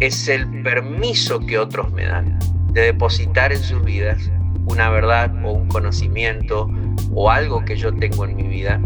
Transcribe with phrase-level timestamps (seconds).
[0.00, 2.38] Es el permiso que otros me dan
[2.72, 4.30] de depositar en sus vidas
[4.66, 6.68] una verdad o un conocimiento
[7.14, 8.78] o algo que yo tengo en mi vida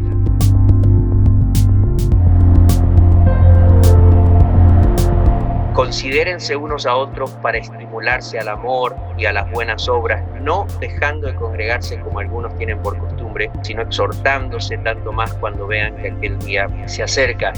[5.80, 11.26] Considérense unos a otros para estimularse al amor y a las buenas obras, no dejando
[11.26, 16.38] de congregarse como algunos tienen por costumbre, sino exhortándose tanto más cuando vean que aquel
[16.40, 17.52] día se acerca.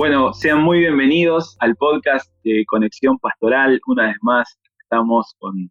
[0.00, 3.78] Bueno, sean muy bienvenidos al podcast de Conexión Pastoral.
[3.86, 5.70] Una vez más, estamos con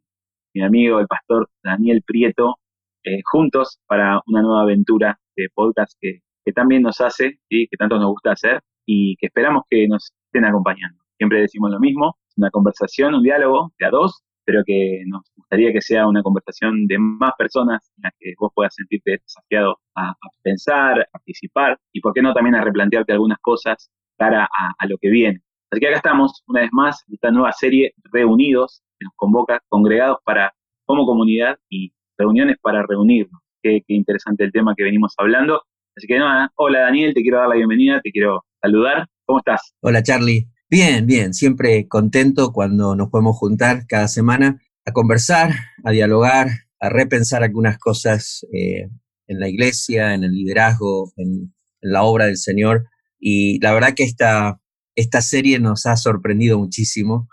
[0.53, 2.57] mi amigo, el pastor Daniel Prieto,
[3.05, 6.19] eh, juntos para una nueva aventura de podcast que,
[6.53, 10.45] también nos hace, y que tanto nos gusta hacer y que esperamos que nos estén
[10.45, 11.01] acompañando.
[11.17, 15.73] Siempre decimos lo mismo, una conversación, un diálogo de a dos, pero que nos gustaría
[15.73, 20.13] que sea una conversación de más personas en la que vos puedas sentirte desafiado a,
[20.43, 23.89] pensar, a participar y, por qué no, también a replantearte algunas cosas
[24.19, 25.41] cara a, lo que viene.
[25.71, 29.61] Así que acá estamos, una vez más, en esta nueva serie Reunidos, que nos convoca,
[29.69, 30.53] congregados para,
[30.85, 33.41] como comunidad y reuniones para reunirnos.
[33.63, 35.63] Qué, interesante el tema que venimos hablando.
[35.95, 39.07] Así que nada, hola Daniel, te quiero dar la bienvenida, te quiero saludar.
[39.25, 39.73] ¿Cómo estás?
[39.81, 40.47] Hola Charlie.
[40.69, 45.51] Bien, bien, siempre contento cuando nos podemos juntar cada semana a conversar,
[45.83, 46.47] a dialogar,
[46.79, 48.87] a repensar algunas cosas eh,
[49.27, 52.89] en la iglesia, en el liderazgo, en, la obra del Señor.
[53.19, 54.59] Y la verdad que esta,
[54.95, 57.27] esta serie nos ha sorprendido muchísimo.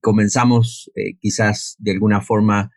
[0.00, 2.70] Comenzamos eh, quizás de alguna forma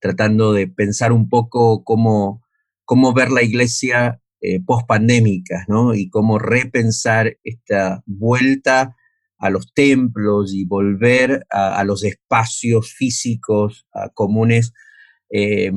[0.00, 2.42] tratando de pensar un poco cómo,
[2.84, 5.94] cómo ver la iglesia eh, post-pandémica, ¿no?
[5.94, 8.96] Y cómo repensar esta vuelta
[9.38, 14.72] a los templos y volver a, los espacios físicos comunes,
[15.30, 15.72] eh,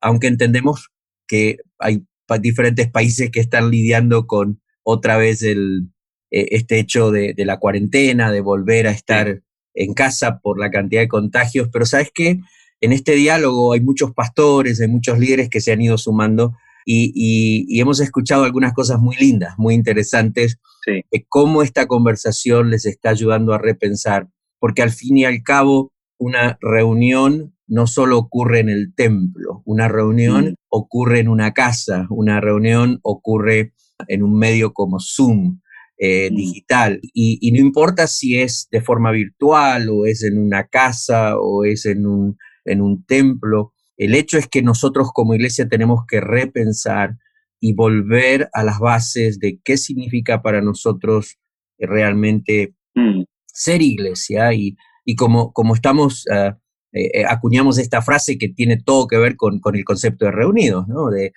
[0.00, 0.90] aunque entendemos
[1.26, 2.06] que hay
[2.40, 5.88] diferentes países que están lidiando con otra vez el,
[6.30, 9.42] eh, este hecho de, de, la cuarentena, de volver a estar
[9.74, 12.40] en casa por la cantidad de contagios, pero ¿sabes qué?
[12.80, 16.56] en este diálogo hay muchos pastores, hay muchos líderes que se han ido sumando
[16.86, 23.10] y, hemos escuchado algunas cosas muy lindas, muy interesantes, de cómo esta conversación les está
[23.10, 24.28] ayudando a repensar,
[24.58, 29.88] porque al fin y al cabo una reunión no solo ocurre en el templo, una
[29.88, 30.54] reunión mm.
[30.68, 33.72] ocurre en una casa, una reunión ocurre
[34.08, 35.60] en un medio como Zoom.
[36.02, 36.34] Eh, mm.
[36.34, 41.36] digital y, y, no importa si es de forma virtual o es en una casa
[41.38, 43.74] o es en un en un templo.
[43.96, 47.18] El hecho es que nosotros como iglesia tenemos que repensar
[47.60, 51.38] y volver a las bases de qué significa para nosotros
[51.78, 53.22] realmente mm.
[53.46, 54.76] ser iglesia y,
[55.16, 56.56] como, como estamos, ah,
[56.92, 60.88] eh, eh, acuñamos esta frase que tiene todo que ver con, el concepto de reunidos,
[60.88, 61.10] ¿no?
[61.10, 61.32] De,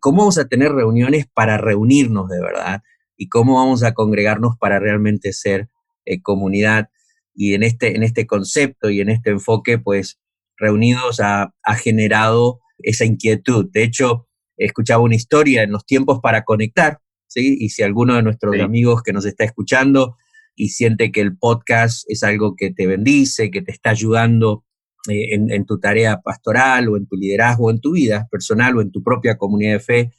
[0.00, 2.82] cómo vamos a tener reuniones para reunirnos de verdad
[3.16, 5.68] y cómo vamos a congregarnos para realmente ser
[6.04, 6.88] eh, comunidad.
[7.34, 10.18] Y en este, en este concepto y en este enfoque, pues
[10.56, 13.70] reunidos ha, generado esa inquietud.
[13.72, 17.56] De hecho, escuchaba una historia en los tiempos para conectar, ¿sí?
[17.58, 20.16] Y si alguno de nuestros amigos que nos está escuchando
[20.54, 24.64] y siente que el podcast es algo que te bendice, que te está ayudando
[25.08, 28.90] eh, en, tu tarea pastoral o en tu liderazgo, en tu vida personal o en
[28.90, 30.12] tu propia comunidad de fe,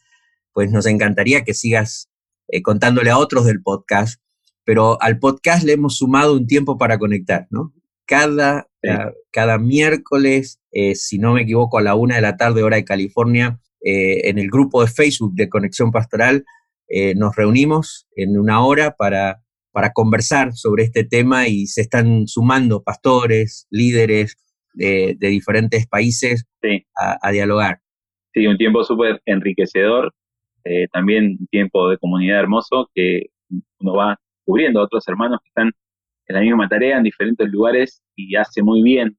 [0.53, 2.09] pues nos encantaría que sigas
[2.47, 4.21] eh, contándole a otros del podcast.
[4.63, 7.73] Pero al podcast le hemos sumado un tiempo para conectar, ¿no?
[8.05, 8.67] cada,
[9.31, 12.85] cada miércoles, eh, si no me equivoco, a la una de la tarde, hora de
[12.85, 16.45] California, eh, en el grupo de Facebook de Conexión Pastoral,
[16.87, 22.27] eh, nos reunimos en una hora para, para conversar sobre este tema y se están
[22.27, 24.37] sumando pastores, líderes
[24.75, 26.45] de, diferentes países
[26.95, 27.79] a, dialogar.
[28.33, 30.13] Sí, un tiempo súper enriquecedor,
[30.91, 33.27] también un tiempo de comunidad hermoso que
[33.79, 35.71] uno va cubriendo a otros hermanos que están
[36.27, 39.17] en la misma tarea en diferentes lugares y hace muy bien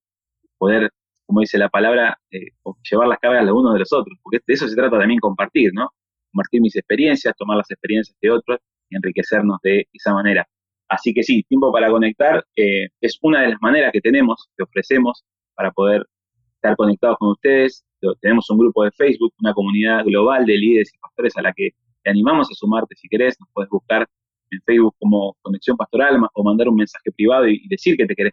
[0.59, 0.91] poder,
[1.27, 2.49] como dice la palabra, eh,
[2.91, 5.73] llevar las cargas de unos de los otros, porque de eso se trata también compartir,
[5.75, 5.91] ¿no?
[6.33, 8.59] Compartir mis experiencias, tomar las experiencias de otros
[8.91, 10.47] y enriquecernos de esa manera.
[10.89, 14.63] Así que sí, tiempo para conectar eh, es una de las maneras que tenemos, que
[14.63, 15.25] ofrecemos
[15.57, 16.07] para poder
[16.55, 17.85] estar conectados con ustedes.
[18.21, 21.71] Tenemos un grupo de Facebook, una comunidad global de líderes y pastores a la que
[22.05, 24.07] te animamos a sumarte si querés, nos puedes buscar
[24.51, 28.33] en Facebook como Conexión Pastoral o mandar un mensaje privado y, decir que te querés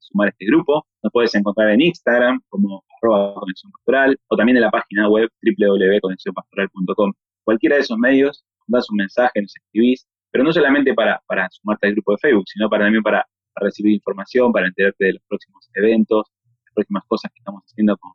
[0.00, 0.86] sumar a este grupo.
[1.02, 5.30] Nos puedes encontrar en Instagram como arroba Conexión Pastoral o también en la página web
[5.42, 7.12] www.conexionpastoral.com.
[7.44, 11.86] Cualquiera de esos medios, das un mensaje, nos escribís, pero no solamente para, para sumarte
[11.86, 13.24] al grupo de Facebook, sino para, también para,
[13.56, 16.26] recibir información, para enterarte de los próximos eventos,
[16.74, 18.12] próximas cosas que estamos haciendo con,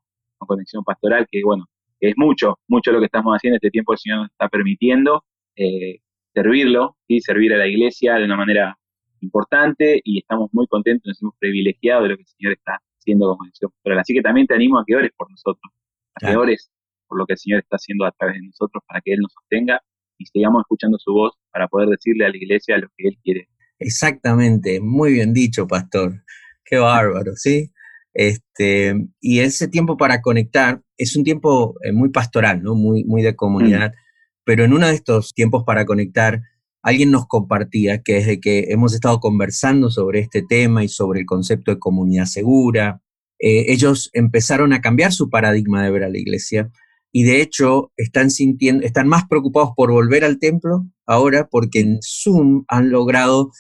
[0.48, 1.66] Conexión Pastoral, que bueno,
[2.00, 5.26] es mucho, mucho lo que estamos haciendo, este tiempo el Señor nos está permitiendo
[5.56, 6.00] eh,
[6.34, 8.78] servirlo, y servir a la iglesia de una manera
[9.22, 13.28] importante y estamos muy contentos, nos hemos privilegiado de lo que el Señor está haciendo
[13.30, 15.74] como misión Así que también te animo a que ores por nosotros,
[16.16, 16.72] a que ores
[17.08, 19.34] por lo que el Señor está haciendo a través de nosotros para que Él nos
[19.34, 19.82] sostenga
[20.18, 23.50] y sigamos escuchando su voz para poder decirle a la iglesia lo que Él quiere.
[23.80, 26.24] Exactamente, muy bien dicho, pastor.
[26.64, 27.72] Qué bárbaro, ¿sí?
[28.20, 32.76] Este, y ese tiempo para conectar es un tiempo eh, muy pastoral, ¿no?
[32.76, 33.92] Muy, muy de comunidad.
[33.92, 33.96] Mm.
[34.44, 36.42] Pero en uno de estos tiempos para conectar,
[36.82, 41.26] alguien nos compartía que desde que hemos estado conversando sobre este tema y sobre el
[41.26, 43.02] concepto de comunidad segura,
[43.40, 46.70] eh, ellos empezaron a cambiar su paradigma de ver a la iglesia
[47.14, 52.00] y de hecho están sintiendo, están más preocupados por volver al templo ahora porque en
[52.02, 53.52] Zoom han logrado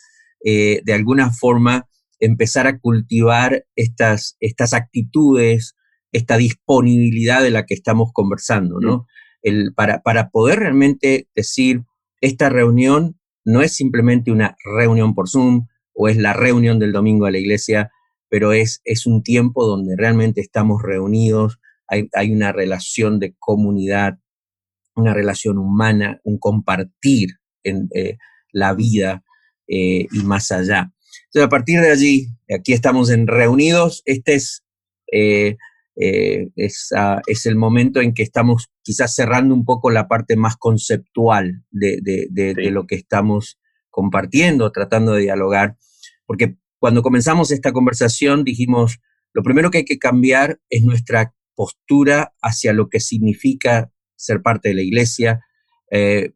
[0.44, 1.88] eh, de alguna forma
[2.20, 5.76] empezar a cultivar estas, estas actitudes,
[6.12, 9.06] esta disponibilidad de la que estamos conversando, ¿no?
[9.42, 11.84] El, para, para poder realmente decir,
[12.22, 17.26] esta reunión no es simplemente una reunión por Zoom o es la reunión del domingo
[17.26, 17.92] a la iglesia,
[18.28, 24.20] pero es, es un tiempo donde realmente estamos reunidos, hay, hay una relación de comunidad,
[24.96, 28.18] una relación humana, un compartir en eh,
[28.52, 29.24] la vida
[29.68, 30.92] eh, y más allá.
[31.30, 34.64] Entonces, a partir de allí, aquí estamos en reunidos, este es,
[35.12, 35.58] eh,
[35.96, 41.64] eh, es, el momento en que estamos quizás cerrando un poco la parte más conceptual
[41.70, 43.60] de, lo que estamos
[43.92, 45.78] compartiendo, tratando de dialogar,
[46.26, 49.00] porque cuando comenzamos esta conversación dijimos,
[49.32, 54.70] lo primero que hay que cambiar es nuestra postura hacia lo que significa ser parte
[54.70, 55.46] de la iglesia,
[55.92, 56.32] eh,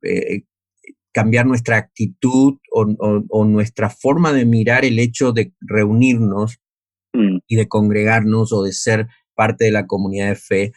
[1.14, 6.60] cambiar nuestra actitud o, nuestra forma de mirar el hecho de reunirnos
[7.14, 7.38] mm.
[7.48, 10.72] y de congregarnos o de ser parte de la comunidad de fe,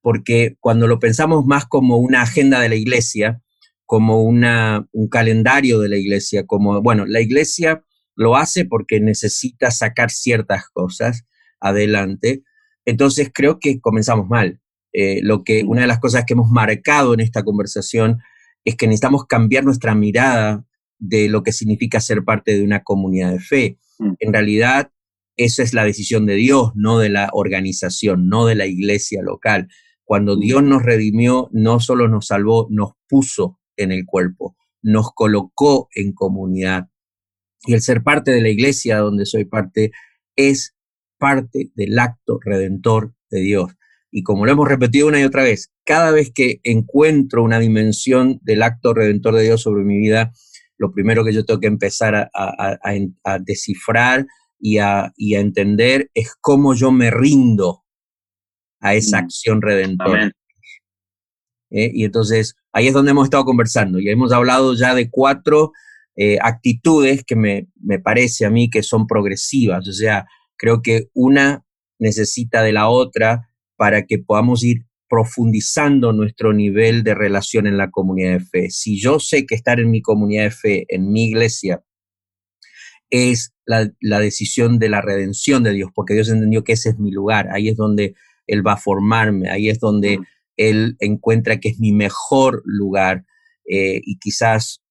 [0.00, 3.42] porque cuando lo pensamos más como una agenda de la iglesia,
[3.84, 7.84] como una, un calendario de la iglesia, como, bueno, la iglesia
[8.14, 11.24] lo hace porque necesita sacar ciertas cosas
[11.60, 12.44] adelante,
[12.84, 14.60] entonces creo que comenzamos mal.
[14.92, 18.18] Eh, lo que, una de las cosas que hemos marcado en esta conversación
[18.64, 20.64] es que necesitamos cambiar nuestra mirada
[20.98, 23.78] de lo que significa ser parte de una comunidad de fe.
[23.98, 24.12] Mm.
[24.18, 24.92] En realidad,
[25.36, 29.68] esa es la decisión de Dios, no de la organización, no de la iglesia local.
[30.04, 30.40] Cuando mm.
[30.40, 36.12] Dios nos redimió, no solo nos salvó, nos puso en el cuerpo, nos colocó en
[36.12, 36.90] comunidad.
[37.66, 39.92] Y el ser parte de la iglesia donde soy parte
[40.36, 40.76] es
[41.18, 43.72] parte del acto redentor de Dios.
[44.10, 48.40] Y como lo hemos repetido una y otra vez, cada vez que encuentro una dimensión
[48.42, 50.32] del acto redentor de Dios sobre mi vida,
[50.78, 54.26] lo primero que yo tengo que empezar a, descifrar
[54.58, 57.84] y, a, entender es cómo yo me rindo
[58.80, 59.24] a esa mm.
[59.24, 60.32] acción redentora.
[61.70, 61.90] ¿Eh?
[61.94, 65.70] Y entonces ahí es donde hemos estado conversando y hemos hablado ya de cuatro
[66.16, 69.86] eh, actitudes que me, me parece a mí que son progresivas.
[69.86, 70.26] O sea,
[70.56, 71.64] creo que una
[71.98, 73.49] necesita de la otra
[73.80, 78.70] para que podamos ir profundizando nuestro nivel de relación en la comunidad de fe.
[78.70, 81.82] Si yo sé que estar en mi comunidad de fe, en mi iglesia,
[83.08, 83.90] es la,
[84.20, 87.70] decisión de la redención de Dios, porque Dios entendió que ese es mi lugar, ahí
[87.70, 88.14] es donde
[88.46, 90.18] Él va a formarme, ahí es donde.
[90.58, 93.24] Él encuentra que es mi mejor lugar.
[93.66, 94.82] Eh, y quizás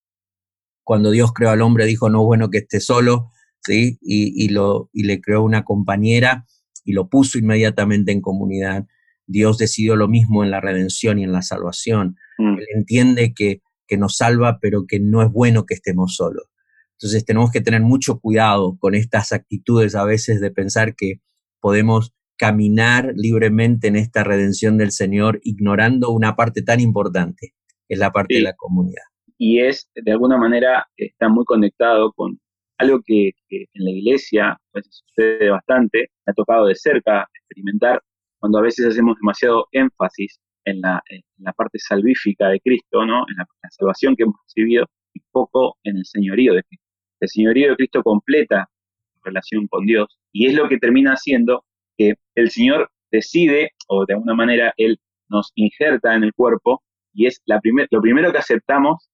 [0.84, 3.30] cuando Dios creó al hombre dijo, no bueno que esté solo,
[3.62, 4.00] ¿sí?
[4.02, 6.48] Y, lo, y le creó una compañera
[6.84, 8.86] y lo puso inmediatamente en comunidad.
[9.26, 12.16] Dios decidió lo mismo en la redención y en la salvación.
[12.38, 12.58] Mm.
[12.58, 16.46] Él entiende que, que nos salva, pero que no es bueno que estemos solos.
[16.94, 21.22] Entonces tenemos que tener mucho cuidado con estas actitudes a veces de pensar que
[21.62, 27.54] podemos caminar libremente en esta redención del Señor ignorando una parte tan importante,
[27.88, 29.04] que es la parte de la comunidad.
[29.38, 32.40] Y es, de alguna manera, está muy conectado con
[32.80, 38.02] algo que, en la iglesia a veces sucede bastante, me ha tocado de cerca experimentar
[38.40, 41.02] cuando a veces hacemos demasiado énfasis en la,
[41.56, 43.26] parte salvífica de Cristo, ¿no?
[43.28, 46.86] en la, salvación que hemos recibido y poco en el señorío de Cristo.
[47.20, 51.66] El señorío de Cristo completa la relación con Dios y es lo que termina haciendo
[51.98, 56.82] que el Señor decide, o de alguna manera Él nos injerta en el cuerpo,
[57.14, 59.10] y es lo primero que aceptamos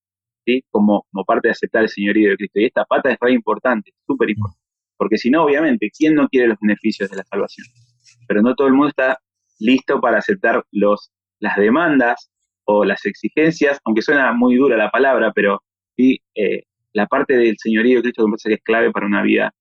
[0.70, 2.60] como, parte de aceptar el señorío de Cristo.
[2.60, 4.62] Y esta pata es muy importante, súper importante.
[4.98, 7.68] Porque si no, obviamente, ¿quién no quiere los beneficios de la salvación?
[8.28, 9.20] Pero no todo el mundo está
[9.60, 12.30] listo para aceptar los, las demandas
[12.66, 15.62] o las exigencias, aunque suena muy dura la palabra, pero
[15.96, 19.54] sí, eh, la parte del señorío de Cristo que es clave para una vida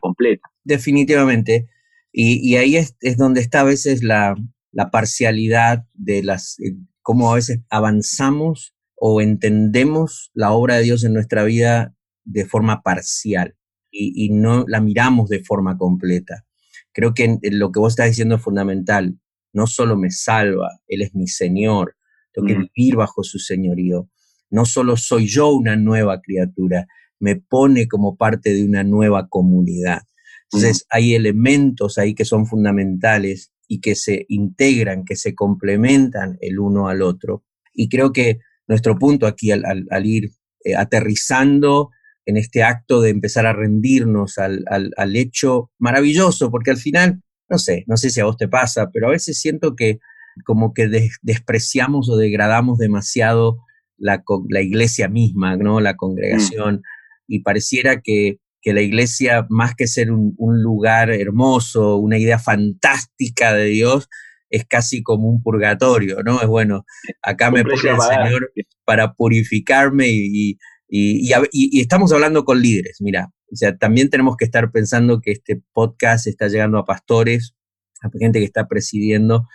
[0.00, 0.48] completa.
[0.64, 1.68] Definitivamente.
[2.12, 4.34] Y, ahí es, donde está a veces la,
[4.72, 11.04] la parcialidad de las, eh, cómo a veces avanzamos o entendemos la obra de Dios
[11.04, 13.56] en nuestra vida de forma parcial
[13.90, 16.44] y, no la miramos de forma completa.
[16.92, 19.18] Creo que lo que vos estás diciendo es fundamental.
[19.54, 21.96] No solo me salva, Él es mi Señor,
[22.32, 22.68] tengo que mm.
[22.74, 24.10] vivir bajo su señorío.
[24.50, 26.86] No solo soy yo una nueva criatura,
[27.18, 30.02] me pone como parte de una nueva comunidad.
[30.44, 30.86] Entonces mm.
[30.90, 36.88] hay elementos ahí que son fundamentales y que se integran, que se complementan el uno
[36.88, 37.44] al otro.
[37.72, 40.30] Y creo que nuestro punto aquí al, ir
[40.64, 41.90] eh, aterrizando
[42.24, 47.84] en este acto de empezar a rendirnos al, hecho maravilloso, porque al final, no sé,
[47.88, 49.98] no sé si a vos te pasa, pero a veces siento que
[50.44, 50.88] como que
[51.20, 53.58] despreciamos o degradamos demasiado
[53.98, 55.80] la, la, iglesia misma, ¿no?
[55.80, 56.82] La congregación, mm.
[57.26, 63.64] y pareciera que, la iglesia, más que ser un, lugar hermoso, una idea fantástica de
[63.64, 64.08] Dios,
[64.50, 66.40] es casi como un purgatorio, ¿no?
[66.40, 66.84] Es bueno,
[67.22, 68.52] acá me pone el Señor
[68.84, 74.70] para purificarme y, y, estamos hablando con líderes, mira, o sea, también tenemos que estar
[74.70, 77.54] pensando que este podcast está llegando a pastores,
[78.02, 79.46] a gente que está presidiendo.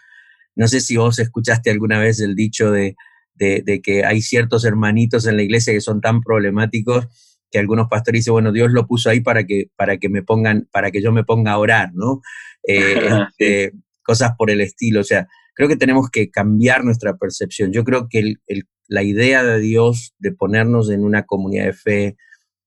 [0.56, 2.96] No sé si vos escuchaste alguna vez el dicho de,
[3.38, 7.08] que hay ciertos hermanitos en la iglesia que son tan problemáticos
[7.52, 10.68] que algunos pastores dicen, bueno, Dios lo puso ahí para que, para que me pongan,
[10.72, 12.22] para que yo me ponga a orar, ¿no?
[12.68, 12.96] Eh,
[13.40, 13.74] este,
[14.06, 15.02] cosas por el estilo.
[15.02, 17.72] O sea, creo que tenemos que cambiar nuestra percepción.
[17.72, 22.18] Yo creo que el, la idea de Dios de ponernos en una comunidad de fe,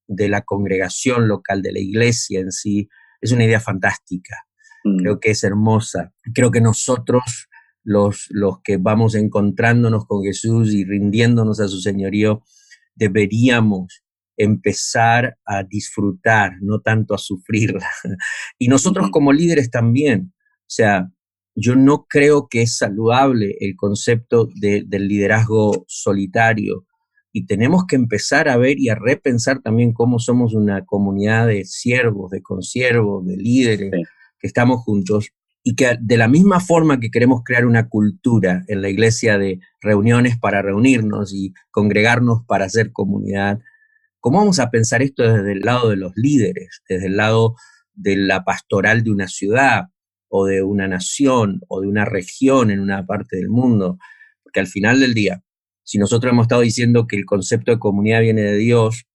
[0.07, 2.89] de la congregación local, de la iglesia en sí,
[3.21, 4.37] es una idea fantástica.
[4.85, 4.99] Mm.
[4.99, 6.13] Creo que es hermosa.
[6.35, 7.49] Creo que nosotros,
[7.85, 12.43] los, los que vamos encontrándonos con Jesús y rindiéndonos a su señorío,
[12.95, 14.03] deberíamos
[14.37, 17.87] empezar a disfrutar, no tanto a sufrirla.
[18.59, 20.33] Y nosotros como líderes también.
[20.37, 21.11] O sea,
[21.61, 26.87] yo no creo que es saludable el concepto del liderazgo solitario.
[27.33, 31.65] Y tenemos que empezar a ver y a repensar también cómo somos una comunidad de
[31.65, 33.91] siervos, de consiervos, de líderes
[34.39, 35.31] que estamos juntos
[35.65, 39.59] y que de la misma forma que queremos crear una cultura en la iglesia de
[39.81, 43.59] reuniones para reunirnos y congregarnos para hacer comunidad,
[44.21, 47.57] ¿cómo vamos a pensar esto desde el lado de los líderes, desde el lado
[47.95, 49.89] de la pastoral de una ciudad,
[50.29, 53.99] o de una nación o de una región en una parte del mundo,
[54.43, 55.43] porque al final del día,
[55.83, 59.07] si nosotros hemos estado diciendo que el concepto de comunidad viene de Dios,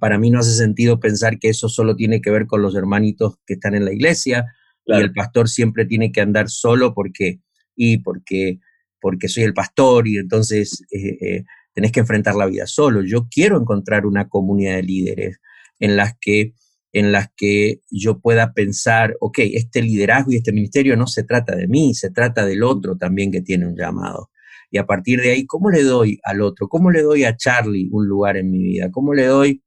[0.00, 3.36] para mí no hace sentido pensar que eso solo tiene que ver con los hermanitos
[3.46, 4.46] que están en la iglesia
[4.86, 7.40] y el pastor siempre tiene que andar solo porque
[7.74, 8.60] y porque
[9.00, 13.02] porque soy el pastor y entonces eh, eh, tenés que enfrentar la vida solo.
[13.02, 15.40] Yo quiero encontrar una comunidad de líderes
[15.78, 16.54] en las que
[16.94, 21.56] en las que yo pueda pensar, ok, este liderazgo y este ministerio no se trata
[21.56, 24.30] de mí, se trata del otro también que tiene un llamado.
[24.70, 26.68] Y a partir de ahí, ¿cómo le doy al otro?
[26.68, 28.92] ¿Cómo le doy a Charlie un lugar en mi vida?
[28.92, 29.60] ¿Cómo le doy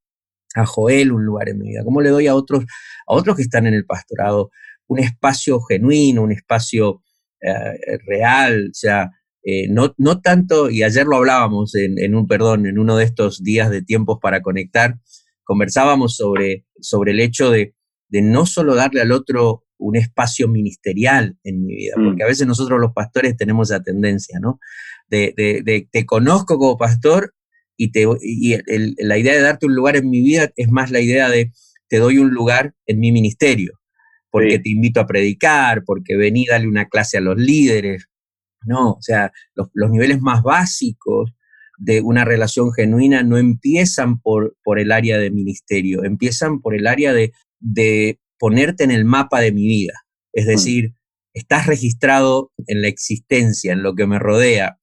[0.56, 1.84] a Joel un lugar en mi vida?
[1.84, 4.50] ¿Cómo le doy a otros, a otros que están en el pastorado
[4.88, 7.02] un espacio genuino, un espacio
[7.42, 8.70] eh, real?
[8.72, 9.12] O sea,
[9.44, 13.04] eh, no, no tanto, y ayer lo hablábamos en, en un, perdón, en uno de
[13.04, 14.96] estos días de tiempos para conectar,
[15.48, 17.74] conversábamos sobre, sobre el hecho de,
[18.12, 22.26] no solo darle al otro un espacio ministerial en mi vida, porque mm.
[22.26, 24.60] a veces nosotros los pastores tenemos esa tendencia, ¿no?
[25.08, 27.34] De, de, te conozco como pastor
[27.78, 28.58] y, te, y
[28.98, 31.54] la idea de darte un lugar en mi vida es más la idea de
[31.88, 33.80] te doy un lugar en mi ministerio,
[34.30, 38.08] porque te invito a predicar, porque vení, dale una clase a los líderes.
[38.66, 41.32] No, o sea, los, los niveles más básicos
[41.78, 46.88] de una relación genuina no empiezan por, por el área de ministerio, empiezan por el
[46.88, 49.94] área de, de ponerte en el mapa de mi vida.
[50.34, 50.50] Es mm.
[50.50, 50.94] decir,
[51.34, 54.80] estás registrado en la existencia, en lo que me rodea,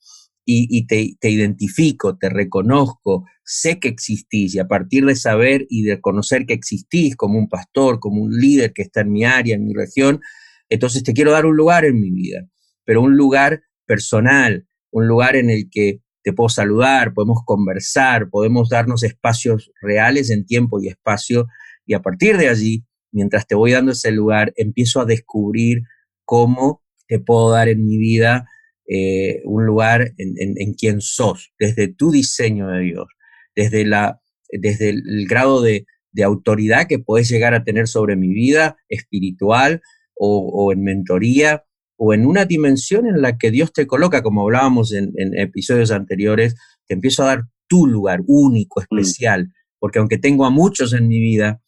[0.47, 5.83] y, te, te, identifico, te reconozco, sé que existís, y a partir de saber y
[5.85, 9.55] de conocer que existís como un pastor, como un líder que está en mi área,
[9.55, 10.21] en mi región,
[10.69, 12.47] entonces te quiero dar un lugar en mi vida,
[12.85, 18.71] pero un lugar personal, un lugar en el que te puedo saludar, podemos conversar, podemos
[18.71, 21.47] darnos espacios reales en tiempo y espacio,
[21.87, 25.83] y a partir de allí, mientras te voy dando ese lugar, empiezo a descubrir
[26.25, 28.49] cómo te puedo dar en mi vida
[28.89, 33.07] eh, un lugar en, quien sos, desde tu diseño de Dios,
[33.55, 35.87] desde, la, desde el grado de,
[36.25, 39.83] autoridad que puedes llegar a tener sobre mi vida espiritual
[40.17, 41.65] o en mentoría
[41.97, 46.55] o en una dimensión en la que Dios te coloca, como hablábamos en, episodios anteriores,
[46.87, 48.83] te empiezo a dar tu lugar único, mm.
[48.83, 51.63] especial, porque aunque tengo a muchos en mi vida,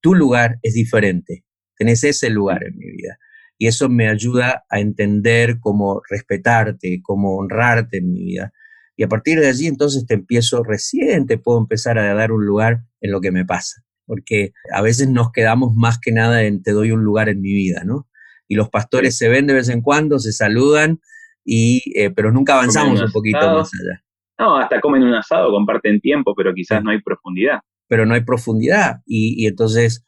[0.00, 1.44] tu lugar es diferente,
[1.76, 3.18] tenés ese lugar en mi vida.
[3.58, 8.54] y eso me ayuda a entender cómo respetarte, cómo honrarte en mi vida.
[8.96, 12.46] Y a partir de allí entonces te empiezo recién, te puedo empezar a dar un
[12.46, 16.62] lugar en lo que me pasa, porque a veces nos quedamos más que nada en
[16.62, 18.08] te doy un lugar en mi vida, ¿no?
[18.50, 21.00] Y los pastores se ven de vez en cuando, se saludan,
[21.44, 24.02] y, eh, pero nunca avanzamos un poquito más allá.
[24.40, 27.60] No, hasta comen un asado, comparten tiempo, pero quizás no hay profundidad.
[27.86, 29.02] Pero no hay profundidad.
[29.06, 30.04] Y, entonces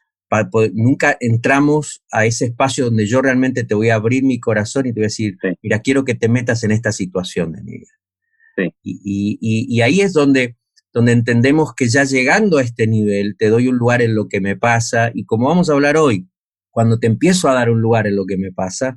[0.73, 4.93] nunca entramos a ese espacio donde yo realmente te voy a abrir mi corazón y
[4.93, 8.73] te voy a decir, mira, quiero que te metas en esta situación de mi vida.
[8.83, 10.57] Y, ahí es donde,
[10.93, 14.41] donde entendemos que ya llegando a este nivel, te doy un lugar en lo que
[14.41, 15.13] me pasa.
[15.15, 16.27] Y como vamos a hablar hoy,
[16.73, 18.97] cuando te empiezo a dar un lugar en lo que me pasa,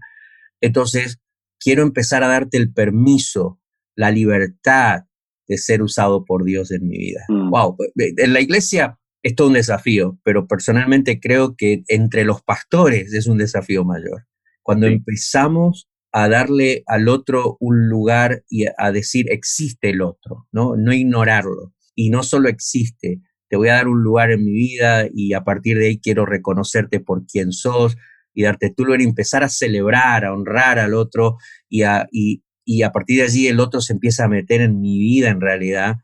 [0.62, 1.20] entonces
[1.60, 3.60] quiero empezar a darte el permiso,
[3.96, 5.03] la libertad,
[5.48, 7.24] de ser usado por Dios en mi vida.
[7.29, 7.75] Wow, mm.
[7.75, 13.13] pues, en la iglesia es todo un desafío, pero personalmente creo que entre los pastores
[13.13, 14.25] es un desafío mayor.
[14.63, 20.75] Cuando empezamos a darle al otro un lugar y a decir existe el otro, ¿no?
[20.75, 21.74] No ignorarlo.
[21.94, 23.22] Y no solo existe,
[23.55, 27.00] voy a dar un lugar en mi vida y a partir de ahí quiero reconocerte
[27.00, 27.97] por quien sos
[28.33, 31.38] y darte tu lugar y empezar a celebrar, a honrar al otro
[31.69, 35.00] y a, y a partir de allí el otro se empieza a meter en mi
[35.00, 35.97] vida en realidad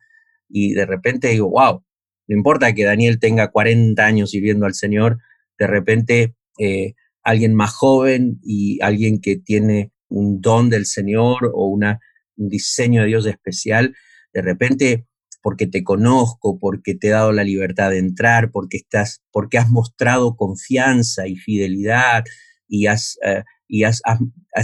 [0.52, 1.84] y de repente digo, wow,
[2.28, 5.20] no importa que Daniel tenga 40 años sirviendo al Señor,
[5.58, 6.94] de repente eh,
[7.24, 12.00] alguien más joven y alguien que tiene un don del Señor o una,
[12.36, 13.96] un diseño de Dios especial,
[14.34, 15.06] de repente
[15.42, 19.70] porque te conozco, porque te he dado la libertad de entrar, porque estás, porque has
[19.70, 22.24] mostrado confianza y fidelidad
[22.68, 23.84] y has, eh, y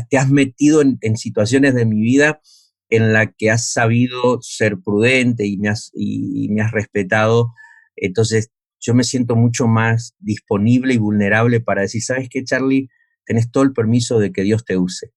[0.10, 2.42] te has metido en, situaciones de mi vida
[2.90, 7.54] en la que has sabido ser prudente y me has, y, me has respetado.
[7.96, 12.90] Entonces, yo me siento mucho más disponible y vulnerable para decir, ¿sabes qué, Charlie?
[13.26, 15.12] Tenés todo el permiso de que Dios te use.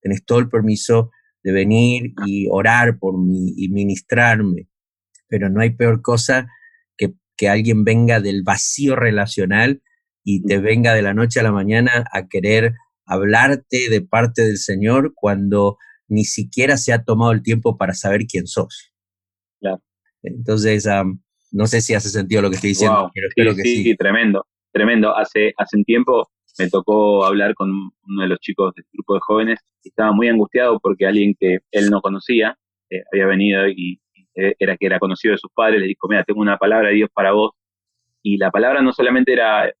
[0.00, 1.10] Tenés todo el permiso
[1.42, 4.68] de venir y orar por mí y ministrarme.
[5.28, 6.48] Pero no hay peor cosa
[6.96, 9.82] que, que alguien venga del vacío relacional
[10.24, 12.74] y te venga de la noche a la mañana a querer
[13.06, 18.26] hablarte de parte del Señor cuando ni siquiera se ha tomado el tiempo para saber
[18.26, 18.92] quién sos.
[19.60, 19.82] Claro.
[20.22, 20.88] Entonces,
[21.50, 23.82] no sé si hace sentido lo que estoy diciendo, pero espero que sí.
[23.84, 25.16] Sí, tremendo, tremendo.
[25.16, 29.20] Hace, hace un tiempo me tocó hablar con uno de los chicos del grupo de
[29.22, 32.58] jóvenes y estaba muy angustiado porque alguien que él no conocía
[32.90, 34.00] eh, había venido y,
[34.58, 37.10] era que era conocido de sus padres, le dijo, mira, tengo una palabra de Dios
[37.12, 37.52] para vos.
[38.22, 39.72] Y la palabra no solamente era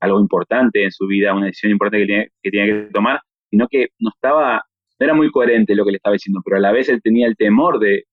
[0.00, 3.20] algo importante en su vida, una decisión importante que tenía que, tomar,
[3.50, 4.64] sino que no estaba,
[4.98, 7.26] no era muy coherente lo que le estaba diciendo, pero a la vez él tenía
[7.26, 8.04] el temor de,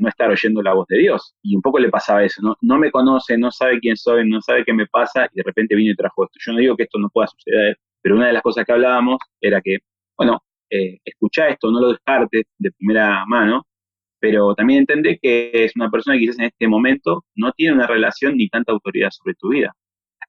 [0.00, 1.34] no estar oyendo la voz de Dios.
[1.42, 2.56] Y un poco le pasaba eso, ¿no?
[2.60, 5.74] no me conoce, no sabe quién soy, no sabe qué me pasa, y de repente
[5.74, 6.38] vino y trajo esto.
[6.44, 9.18] Yo no digo que esto no pueda suceder, pero una de las cosas que hablábamos
[9.40, 9.78] era que,
[10.16, 13.64] bueno, eh, escucha esto, no lo descartes de primera mano,
[14.20, 17.86] pero también entendé que es una persona que quizás en este momento no tiene una
[17.86, 19.74] relación ni tanta autoridad sobre tu vida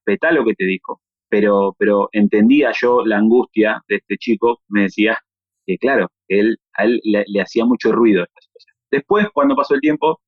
[0.02, 1.02] respetá lo que te dijo.
[1.30, 5.18] Pero, pero entendía yo la angustia de este chico, me decía
[5.66, 8.26] que claro, él, a él le, hacía mucho ruido.
[8.92, 10.20] Después, cuando pasó el tiempo,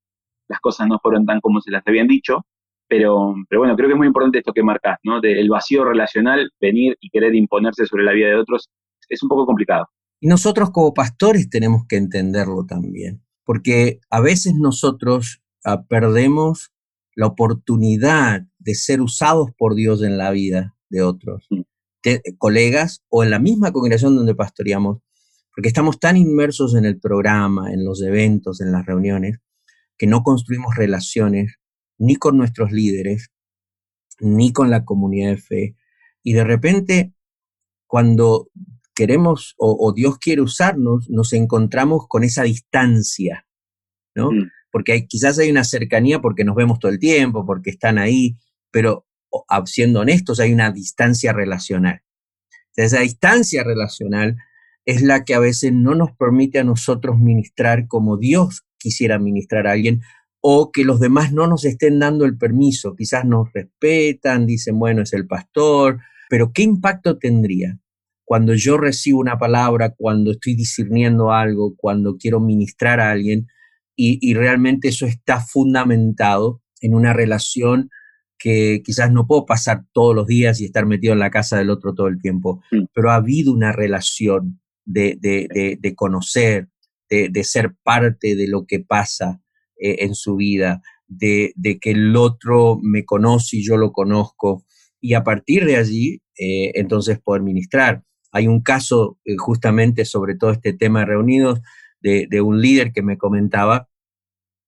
[0.47, 2.45] las cosas no fueron tan como se las habían dicho,
[2.87, 5.19] pero, pero bueno, creo que es muy importante esto que marcas, ¿no?
[5.19, 8.69] Del vacío relacional, venir y querer imponerse sobre la vida de otros,
[9.09, 9.89] es un poco complicado.
[10.21, 16.71] Y nosotros como pastores tenemos que entenderlo también, porque a veces nosotros ah, perdemos
[17.15, 21.61] la oportunidad de ser usados por Dios en la vida de otros, mm.
[22.37, 24.99] colegas o en la misma congregación donde pastoreamos,
[25.55, 29.39] porque estamos tan inmersos en el programa, en los eventos, en las reuniones,
[29.97, 31.59] que no construimos relaciones
[31.97, 33.31] ni con nuestros líderes,
[34.19, 35.75] ni con la comunidad de fe.
[36.23, 37.13] Y de repente,
[37.85, 38.49] cuando
[38.95, 43.45] queremos o, Dios quiere usarnos, nos encontramos con esa distancia,
[44.15, 44.31] ¿no?
[44.31, 48.37] Mm porque quizás hay una cercanía porque nos vemos todo el tiempo, porque están ahí,
[48.71, 49.05] pero
[49.65, 52.01] siendo honestos, hay una distancia relacional.
[52.75, 54.35] Esa distancia relacional
[54.83, 59.67] es la que a veces no nos permite a nosotros ministrar como Dios quisiera ministrar
[59.67, 60.01] a alguien
[60.41, 62.95] o que los demás no nos estén dando el permiso.
[62.95, 65.99] Quizás nos respetan, dicen, bueno, es el pastor,
[66.31, 67.77] pero ¿qué impacto tendría
[68.25, 73.47] cuando yo recibo una palabra, cuando estoy discerniendo algo, cuando quiero ministrar a alguien?
[73.95, 77.89] y, realmente eso está fundamentado en una relación
[78.37, 81.69] que quizás no puedo pasar todos los días y estar metido en la casa del
[81.69, 82.85] otro todo el tiempo, mm.
[82.93, 86.67] pero ha habido una relación de, de, conocer,
[87.09, 89.41] de, ser parte de lo que pasa
[89.79, 94.65] eh, en su vida, de, que el otro me conoce y yo lo conozco,
[94.99, 98.03] y a partir de allí, eh, entonces poder ministrar.
[98.33, 101.61] Hay un caso eh, justamente sobre todo este tema reunidos
[102.01, 103.87] de, de, un líder que me comentaba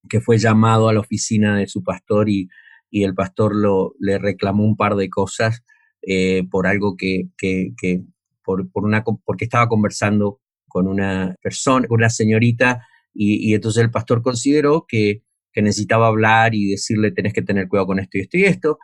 [0.08, 2.47] que fue llamado a la oficina de su pastor y,
[2.89, 5.63] y el pastor lo, le reclamó un par de cosas
[6.01, 8.04] eh, por algo que, que, que
[8.43, 13.84] por, por, una, porque estaba conversando con una persona, con una señorita, y, y entonces
[13.84, 18.17] el pastor consideró que, que, necesitaba hablar y decirle tenés que tener cuidado con esto
[18.17, 18.80] y esto y esto,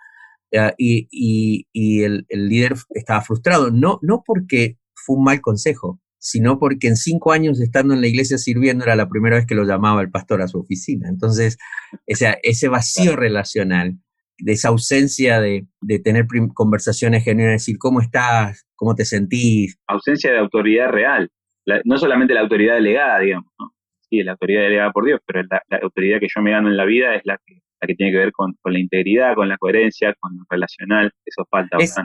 [0.77, 5.99] y, y, y el, el, líder estaba frustrado, no, no porque fue un mal consejo,
[6.17, 9.55] sino porque en cinco años estando en la iglesia sirviendo era la primera vez que
[9.55, 11.09] lo llamaba el pastor a su oficina.
[11.09, 11.57] Entonces,
[12.05, 13.95] ese, ese vacío relacional,
[14.37, 18.65] de esa ausencia de, de tener conversaciones genuinas, decir, ¿cómo estás?
[18.75, 19.77] ¿Cómo te sentís?
[19.87, 21.29] Ausencia de autoridad real,
[21.65, 23.71] la, no solamente la autoridad delegada, digamos, ¿no?
[24.11, 26.77] sí, la autoridad delegada por Dios, pero la, la, autoridad que yo me gano en
[26.77, 29.49] la vida es la que, la que tiene que ver con, con la integridad, con
[29.49, 31.77] la coherencia, con lo relacional, eso falta.
[31.79, 31.95] Es,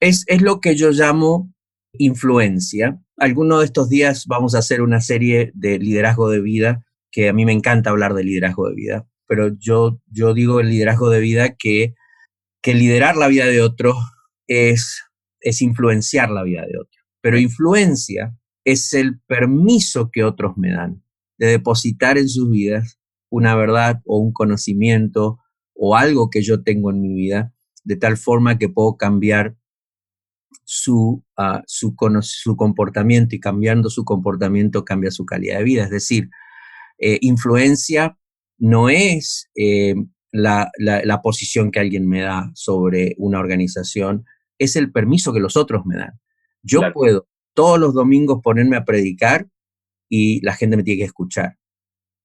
[0.00, 1.52] es, es lo que yo llamo
[1.92, 3.00] influencia.
[3.16, 7.32] Alguno de estos días vamos a hacer una serie de liderazgo de vida, que a
[7.32, 11.20] mí me encanta hablar de liderazgo de vida, pero yo, yo digo el liderazgo de
[11.20, 11.94] vida que,
[12.62, 13.94] que liderar la vida de otro
[14.46, 15.04] es,
[15.40, 17.00] es influenciar la vida de otro.
[17.20, 21.02] Pero influencia es el permiso que otros me dan
[21.38, 22.98] de depositar en sus vidas
[23.30, 25.38] una verdad o un conocimiento
[25.74, 27.52] o algo que yo tengo en mi vida,
[27.84, 29.56] de tal forma que puedo cambiar
[30.64, 35.84] su, uh, su, su, comportamiento y cambiando su comportamiento cambia su calidad de vida.
[35.84, 36.30] Es decir,
[36.98, 38.18] eh, influencia
[38.58, 39.94] no es eh,
[40.32, 44.24] la, la, la, posición que alguien me da sobre una organización,
[44.58, 46.20] es el permiso que los otros me dan.
[46.62, 46.94] Yo claro.
[46.94, 49.48] puedo todos los domingos ponerme a predicar
[50.08, 51.56] y la gente me tiene que escuchar,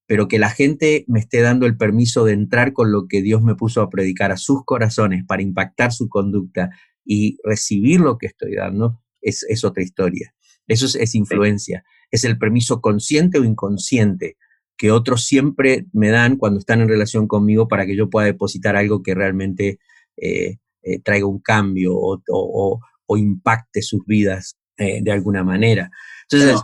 [0.05, 3.41] pero que la gente me esté dando el permiso de entrar con lo que Dios
[3.41, 6.69] me puso a predicar a sus corazones para impactar su conducta
[7.05, 10.33] y recibir lo que estoy dando es, es otra historia.
[10.67, 14.37] Eso es, es influencia, es el permiso consciente o inconsciente
[14.77, 18.75] que otros siempre me dan cuando están en relación conmigo para que yo pueda depositar
[18.75, 19.79] algo que realmente
[20.17, 25.89] eh, eh, traiga un cambio o, o, o, impacte sus vidas eh, de alguna manera.
[26.29, 26.61] Entonces,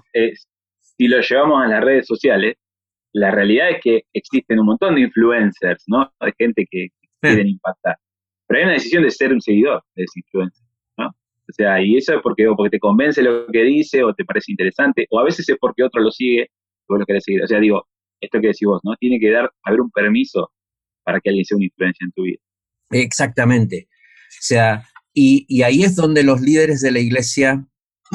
[0.97, 2.55] si lo llevamos a las redes sociales,
[3.13, 6.11] la realidad es que existen un montón de influencers, ¿no?
[6.21, 6.87] De gente que,
[7.21, 7.97] quieren impactar.
[8.47, 10.65] Pero hay una decisión de ser un seguidor de ese influencer,
[10.97, 11.07] ¿no?
[11.07, 14.23] O sea, y eso es porque, o porque te convence lo que dice o te
[14.23, 17.43] parece interesante, o a veces es porque otro lo sigue y vos lo querés seguir.
[17.43, 17.85] O sea, digo,
[18.21, 18.95] esto que decís vos, ¿no?
[18.95, 20.49] Tiene que dar, haber un permiso
[21.03, 22.39] para que alguien sea una influencia en tu vida.
[22.91, 23.87] Exactamente.
[23.91, 27.67] O sea, y, y ahí es donde los líderes de la iglesia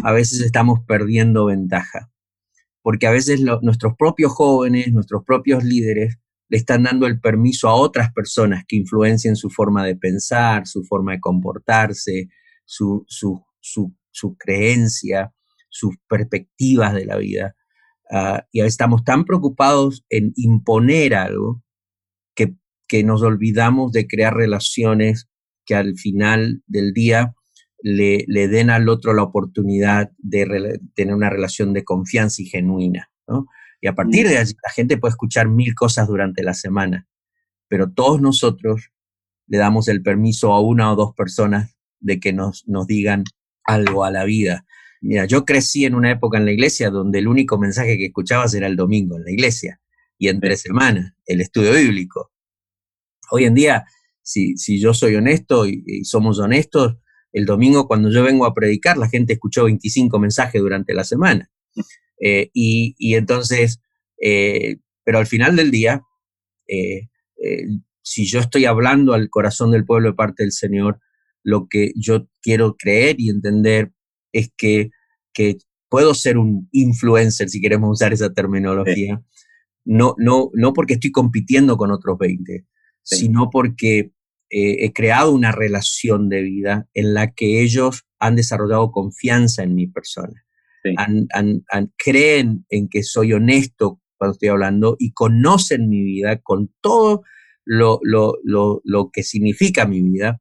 [0.02, 2.10] a veces estamos perdiendo ventaja.
[2.84, 6.18] Porque a veces nuestros propios jóvenes, nuestros propios líderes,
[6.50, 10.84] le están dando el permiso a otras personas que influencien su forma de pensar, su
[10.84, 12.28] forma de comportarse,
[12.66, 13.06] su,
[14.38, 15.32] creencia,
[15.70, 17.56] sus perspectivas de la vida.
[18.10, 21.62] Uh, y estamos tan preocupados en imponer algo
[22.34, 25.28] que, nos olvidamos de crear relaciones
[25.64, 27.34] que al final del día
[27.84, 32.46] le, le den al otro la oportunidad de re, tener una relación de confianza y
[32.46, 33.10] genuina.
[33.28, 33.46] ¿no?
[33.82, 37.06] Y a partir de allí la gente puede escuchar mil cosas durante la semana,
[37.68, 38.90] pero todos nosotros
[39.46, 43.24] le damos el permiso a una o dos personas de que nos, nos digan
[43.64, 44.64] algo a la vida.
[45.02, 48.54] Mira, yo crecí en una época en la iglesia donde el único mensaje que escuchabas
[48.54, 49.78] era el domingo en la iglesia
[50.16, 52.32] y entre semanas el estudio bíblico.
[53.30, 53.84] Hoy en día,
[54.22, 56.96] si, si yo soy honesto y, y, somos honestos,
[57.34, 61.50] el domingo cuando yo vengo a predicar, la gente escuchó 25 mensajes durante la semana.
[62.20, 63.80] Eh, y, y, entonces,
[64.22, 66.00] eh, pero al final del día,
[66.68, 67.08] eh,
[68.02, 71.00] si yo estoy hablando al corazón del pueblo de parte del Señor,
[71.42, 73.90] lo que yo quiero creer y entender
[74.32, 74.90] es que,
[75.32, 79.40] que puedo ser un influencer, si queremos usar esa terminología, sí.
[79.84, 82.64] no, no, no porque estoy compitiendo con otros 20,
[83.02, 83.16] sí.
[83.16, 84.13] sino porque
[84.50, 89.74] eh, he creado una relación de vida en la que ellos han desarrollado confianza en
[89.74, 90.44] mi persona.
[90.82, 90.94] Sí.
[90.96, 96.40] Han, han, han, creen en que soy honesto cuando estoy hablando y conocen mi vida
[96.42, 97.22] con todo
[97.64, 100.40] lo, lo, lo, lo que significa mi vida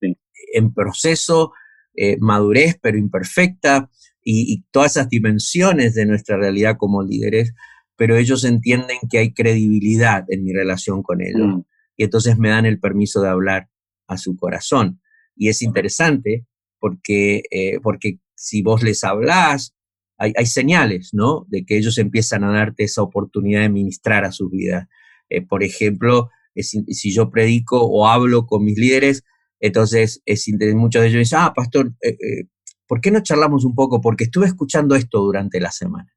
[0.00, 0.16] sí.
[0.52, 1.52] en proceso
[1.96, 3.90] eh, madurez pero imperfecta
[4.22, 7.52] y, y, todas esas dimensiones de nuestra realidad como líderes,
[7.94, 11.60] pero ellos entienden que hay credibilidad en mi relación con ellos mm.
[11.96, 13.68] Y entonces me dan el permiso de hablar
[14.06, 15.00] a su corazón.
[15.36, 16.46] Y es interesante
[16.78, 19.74] porque, eh, porque si vos les hablás,
[20.18, 21.46] hay, hay, señales, ¿no?
[21.48, 24.86] De que ellos empiezan a darte esa oportunidad de ministrar a sus vidas.
[25.28, 29.24] Eh, por ejemplo, si yo predico o hablo con mis líderes,
[29.64, 32.48] entonces, es, muchos de ellos dicen, ah, pastor, eh,
[32.86, 34.00] ¿por qué no charlamos un poco?
[34.00, 36.12] Porque estuve escuchando esto durante la semana.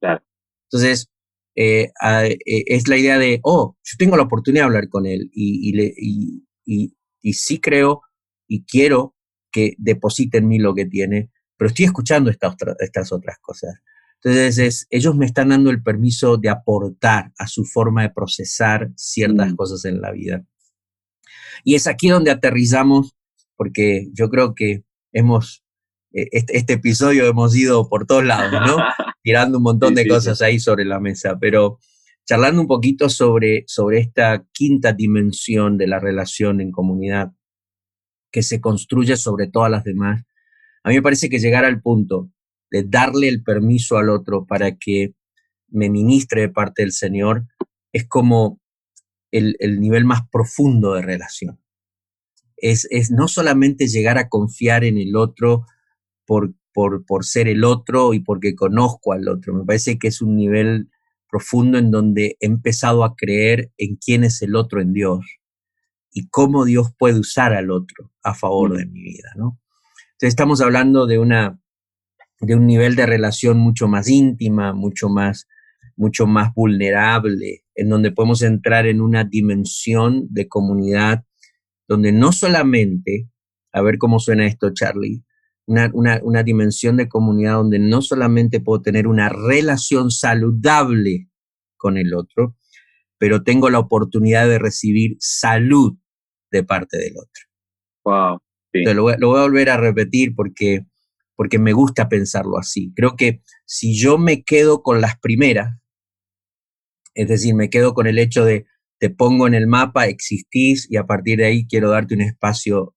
[0.00, 0.24] Claro.
[0.64, 1.08] Entonces,
[1.54, 5.30] eh, eh, es la idea de, oh, yo tengo la oportunidad de hablar con él
[5.32, 5.72] y,
[6.64, 8.02] y, y, sí creo
[8.48, 9.14] y quiero
[9.50, 13.74] que deposite en mí lo que tiene, pero estoy escuchando estas, estas otras cosas.
[14.24, 19.52] Entonces, ellos me están dando el permiso de aportar a su forma de procesar ciertas
[19.52, 19.56] mm.
[19.56, 20.44] cosas en la vida.
[21.64, 23.14] Y es aquí donde aterrizamos,
[23.56, 25.64] porque yo creo que hemos,
[26.12, 28.76] e, este, este episodio hemos ido por todos lados, ¿no?
[29.22, 31.78] Tirando un montón de cosas ahí sobre la mesa, pero
[32.24, 37.32] charlando un poquito sobre, sobre esta quinta dimensión de la relación en comunidad
[38.30, 40.24] que se construye sobre todas las demás,
[40.82, 42.30] a mí me parece que llegar al punto
[42.70, 45.14] de darle el permiso al otro para que
[45.68, 47.46] me ministre de parte del Señor,
[47.92, 48.60] es como
[49.30, 51.60] el, nivel más profundo de relación.
[52.56, 55.66] Es, es, no solamente llegar a confiar en el otro
[56.26, 60.22] por, por, por, ser el otro y porque conozco al otro, me parece que es
[60.22, 60.88] un nivel
[61.30, 65.24] profundo en donde he empezado a creer en quién es el otro en Dios
[66.12, 69.58] y cómo Dios puede usar al otro a favor de mi vida, ¿no?
[70.12, 71.58] Entonces estamos hablando de una
[72.42, 75.48] de un nivel de relación mucho más íntima, mucho más,
[75.96, 81.24] mucho más vulnerable, en donde podemos entrar en una dimensión de comunidad
[81.86, 83.28] donde no solamente,
[83.72, 85.22] a ver cómo suena esto, Charlie,
[85.66, 91.28] una, una, una dimensión de comunidad donde no solamente puedo tener una relación saludable
[91.76, 92.56] con el otro,
[93.18, 95.96] pero tengo la oportunidad de recibir salud
[96.50, 97.42] de parte del otro.
[98.04, 98.38] Wow.
[98.94, 100.84] lo, voy, a volver a repetir porque
[101.36, 102.92] porque me gusta pensarlo así.
[102.94, 105.76] Creo que si yo me quedo con las primeras,
[107.14, 108.66] es decir, me quedo con el hecho de
[108.98, 112.94] te pongo en el mapa, existís y a partir de ahí quiero darte un espacio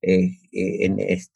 [0.00, 0.86] eh, eh,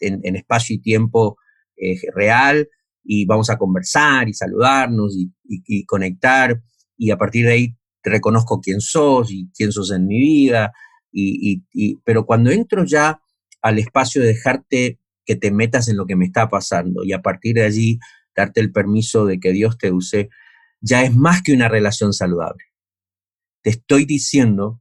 [0.00, 1.36] en, espacio y tiempo
[1.76, 2.68] eh, real
[3.02, 6.62] y vamos a conversar y saludarnos y, conectar
[6.96, 10.72] y a partir de ahí reconozco quién sos y quién sos en mi vida.
[11.10, 11.64] Y,
[12.04, 13.20] pero cuando entro ya
[13.60, 17.20] al espacio de dejarte que te metas en lo que me está pasando y a
[17.20, 17.98] partir de allí
[18.34, 20.30] darte el permiso de que Dios te use,
[20.80, 22.64] ya es más que una relación saludable.
[23.62, 24.80] Te estoy diciendo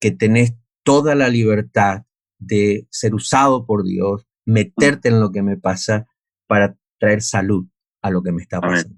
[0.00, 2.02] que tenés toda la libertad
[2.38, 6.06] de ser usado por Dios, meterte en lo que me pasa
[6.46, 7.66] para traer salud
[8.02, 8.96] a lo que me está pasando.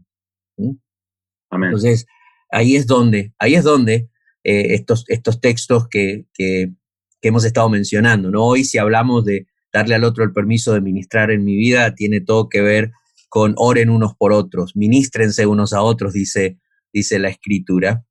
[1.51, 2.07] Entonces,
[2.51, 4.09] ahí es donde, ahí es donde
[4.45, 6.73] eh, estos, estos textos que, que,
[7.21, 8.45] que, hemos estado mencionando, ¿no?
[8.45, 12.21] Hoy si hablamos de, darle al otro el permiso de ministrar en mi vida tiene
[12.21, 12.93] todo que ver
[13.29, 16.59] con oren unos por otros, ministrense unos a otros, dice,
[16.93, 18.05] dice la escritura.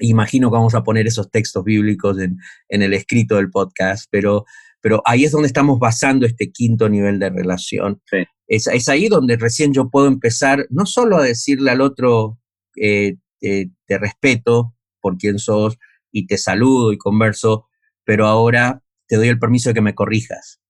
[0.00, 4.44] Imagino que vamos a poner esos textos bíblicos en, el escrito del podcast, pero,
[4.80, 8.00] pero ahí es donde estamos basando este quinto nivel de relación.
[8.46, 12.38] Es, es, ahí donde recién yo puedo empezar no solo a decirle al otro,
[12.76, 15.78] eh, te respeto por quien sos
[16.10, 17.68] y te saludo y converso,
[18.04, 20.60] pero ahora te doy el permiso de que me corrijas,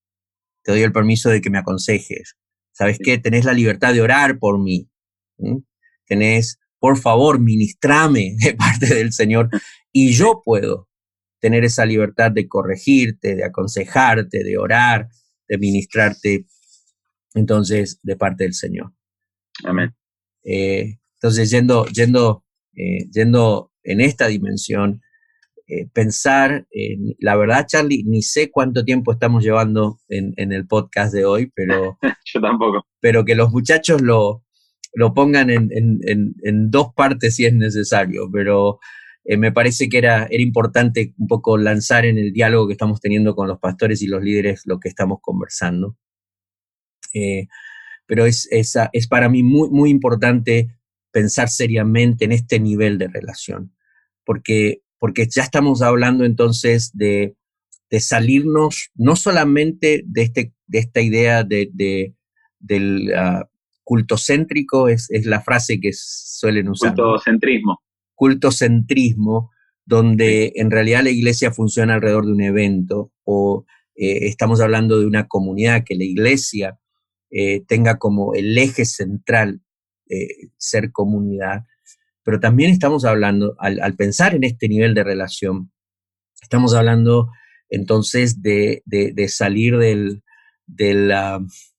[0.62, 2.36] te doy el permiso de que me aconsejes.
[2.72, 3.18] ¿Sabes qué?
[3.18, 4.88] Tenés la libertad de orar por mí.
[6.06, 9.50] Tenés, por favor, ministrame de parte del Señor.
[9.92, 10.88] Y yo puedo
[11.40, 15.08] tener esa libertad de corregirte, de aconsejarte, de orar,
[15.48, 16.46] de ministrarte,
[17.34, 18.92] entonces, de parte del Señor.
[19.64, 19.94] Amén.
[20.44, 25.00] Eh, entonces, yendo, yendo, eh, yendo en esta dimensión,
[25.66, 26.66] eh, pensar,
[27.18, 31.98] la verdad Charlie, ni sé cuánto tiempo estamos llevando en, el podcast de hoy, pero...
[32.24, 32.86] Yo tampoco.
[33.00, 34.44] Pero que los muchachos lo,
[34.98, 38.80] lo pongan en, en, dos partes si es necesario, pero
[39.24, 43.00] eh, me parece que era, era importante un poco lanzar en el diálogo que estamos
[43.00, 45.96] teniendo con los pastores y los líderes lo que estamos conversando.
[47.14, 47.46] Eh,
[48.06, 50.76] pero es, es, es para mí muy, muy importante
[51.12, 53.72] pensar seriamente en este nivel de relación,
[54.24, 57.36] porque porque ya estamos hablando entonces de,
[58.00, 61.70] salirnos no solamente de, este, de esta idea de,
[62.58, 63.46] del uh,
[63.88, 66.94] cultocéntrico, es, la frase que suelen usar.
[66.94, 67.80] Cultocentrismo.
[68.14, 69.50] Cultocentrismo,
[69.86, 75.06] donde en realidad la iglesia funciona alrededor de un evento o eh, estamos hablando de
[75.06, 76.78] una comunidad que la iglesia
[77.30, 79.62] eh, tenga como el eje central
[80.10, 81.64] eh, ser comunidad
[82.28, 85.72] pero también estamos hablando, al, pensar en este nivel de relación,
[86.42, 87.30] estamos hablando
[87.70, 88.82] entonces de,
[89.28, 90.22] salir del,
[90.66, 91.10] del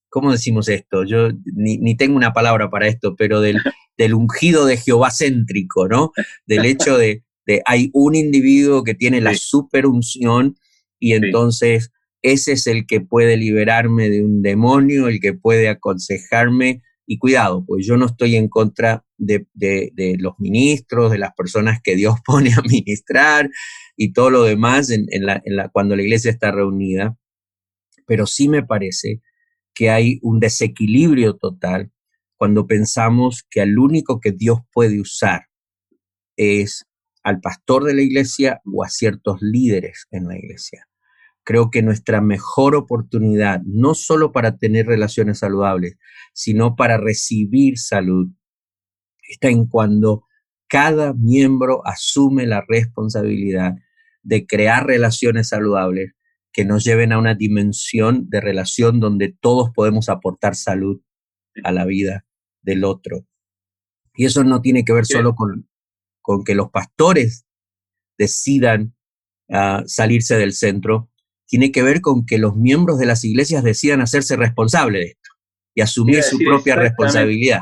[0.10, 1.04] ¿cómo decimos esto?
[1.04, 3.58] Yo ni, tengo una palabra para esto, pero del,
[3.98, 6.12] del ungido de Jehová céntrico, ¿no?
[6.46, 7.24] Del hecho de,
[7.66, 10.56] hay un individuo que tiene la super unción
[11.00, 11.92] y entonces
[12.22, 16.82] ese es el que puede liberarme de un demonio, el que puede aconsejarme.
[17.08, 19.48] Y cuidado, pues yo no estoy en contra de,
[20.20, 23.50] los ministros, de las personas que Dios pone a ministrar
[23.98, 27.18] y todo lo demás en, la, cuando la iglesia está reunida,
[28.06, 29.22] pero sí me parece
[29.74, 31.92] que hay un desequilibrio total
[32.38, 35.48] cuando pensamos que al único que Dios puede usar
[36.38, 36.86] es
[37.24, 40.88] al pastor de la iglesia o a ciertos líderes en la iglesia.
[41.44, 45.98] Creo que nuestra mejor oportunidad, no solo para tener relaciones saludables,
[46.34, 48.30] sino para recibir salud,
[49.28, 50.26] está en cuando
[50.68, 53.74] cada miembro asume la responsabilidad
[54.22, 56.14] de crear relaciones saludables
[56.52, 61.02] que nos lleven a una dimensión de relación donde todos podemos aportar salud
[61.64, 62.26] a la vida
[62.62, 63.26] del otro.
[64.16, 65.70] Y eso no tiene que ver solo con,
[66.22, 67.46] con que los pastores
[68.18, 68.96] decidan
[69.50, 71.10] ah, salirse del centro,
[71.48, 75.30] tiene que ver con que los miembros de las iglesias decidan hacerse responsables de esto
[75.74, 77.62] y asumir su propia responsabilidad.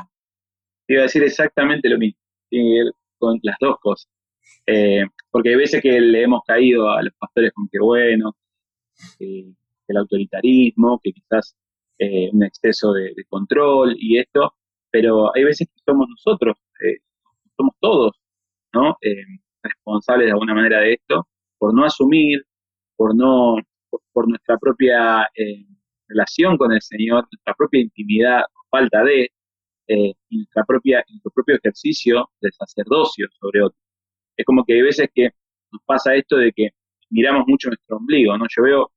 [0.87, 2.19] Iba a decir exactamente lo mismo,
[2.49, 4.09] tiene que ver con las dos cosas.
[4.65, 8.35] Eh, porque hay veces que le hemos caído a los pastores con que bueno,
[9.19, 11.55] el autoritarismo, que quizás
[11.99, 14.53] eh, un exceso de, control y esto,
[14.91, 16.97] pero hay veces que somos nosotros, eh,
[17.55, 18.13] somos todos,
[18.73, 18.97] ¿no?
[19.63, 22.43] responsables de alguna manera de esto, por no asumir,
[22.95, 23.57] por no
[24.13, 25.65] por, nuestra propia eh,
[26.07, 29.31] relación con el Señor, nuestra propia intimidad, falta de,
[29.87, 33.81] eh, y nuestra propia, nuestro propio ejercicio de sacerdocio sobre otros.
[34.37, 35.29] Es como que hay veces que
[35.71, 36.69] nos pasa esto de que
[37.09, 38.45] miramos mucho nuestro ombligo, ¿no?
[38.49, 38.91] Yo veo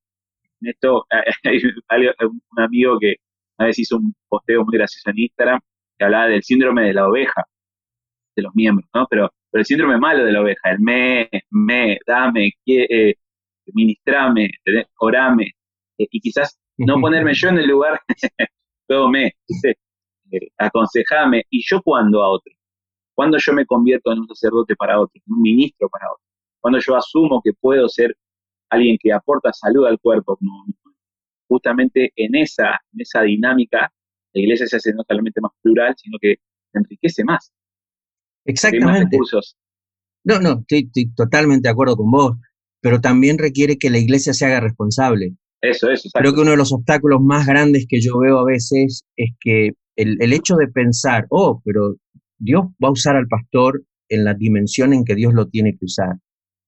[0.62, 1.06] esto,
[1.88, 3.16] hay un amigo que
[3.58, 5.60] una vez hizo un posteo muy gracioso en Instagram
[5.98, 7.44] que hablaba del síndrome de la oveja,
[8.34, 9.06] de los miembros, ¿no?
[9.10, 13.14] Pero, pero el síndrome malo de la oveja, el me, me, dame, que, eh,
[13.74, 14.50] ministrame,
[14.98, 15.52] orame,
[15.98, 18.00] eh, y quizás no ponerme yo en el lugar,
[18.88, 22.52] todo me, eh, aconsejame, y yo cuando a otro,
[23.14, 26.24] cuando yo me convierto en un sacerdote para otro, en un ministro para otro,
[26.60, 28.16] cuando yo asumo que puedo ser
[28.70, 30.38] alguien que aporta salud al cuerpo,
[31.48, 33.92] justamente en esa, en esa dinámica,
[34.32, 36.36] la iglesia se hace no solamente más plural, sino que
[36.72, 37.52] se enriquece más.
[38.44, 39.18] Exactamente.
[40.24, 42.36] No, no, estoy, totalmente de acuerdo con vos
[42.80, 45.34] pero también requiere que la iglesia se haga responsable.
[45.60, 46.08] Eso, eso.
[46.14, 49.72] Creo que uno de los obstáculos más grandes que yo veo a veces es que
[49.96, 51.96] el, hecho de pensar, oh, pero
[52.38, 55.84] Dios va a usar al pastor en la dimensión en que Dios lo tiene que
[55.84, 56.16] usar.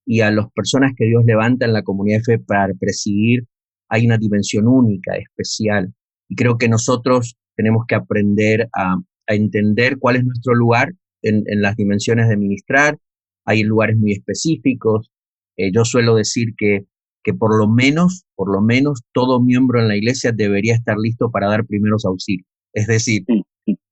[0.04, 3.44] Y a las personas que Dios levanta en la comunidad de fe para presidir,
[3.88, 5.92] hay una dimensión única, especial.
[6.28, 8.96] Y creo que nosotros tenemos que aprender a,
[9.28, 12.98] entender cuál es nuestro lugar en, en, las dimensiones de ministrar.
[13.46, 15.10] Hay lugares muy específicos,
[15.56, 16.86] eh, yo suelo decir que,
[17.22, 21.30] que por lo menos, por lo menos todo miembro en la iglesia debería estar listo
[21.30, 22.46] para dar primeros auxilios.
[22.72, 23.24] Es decir,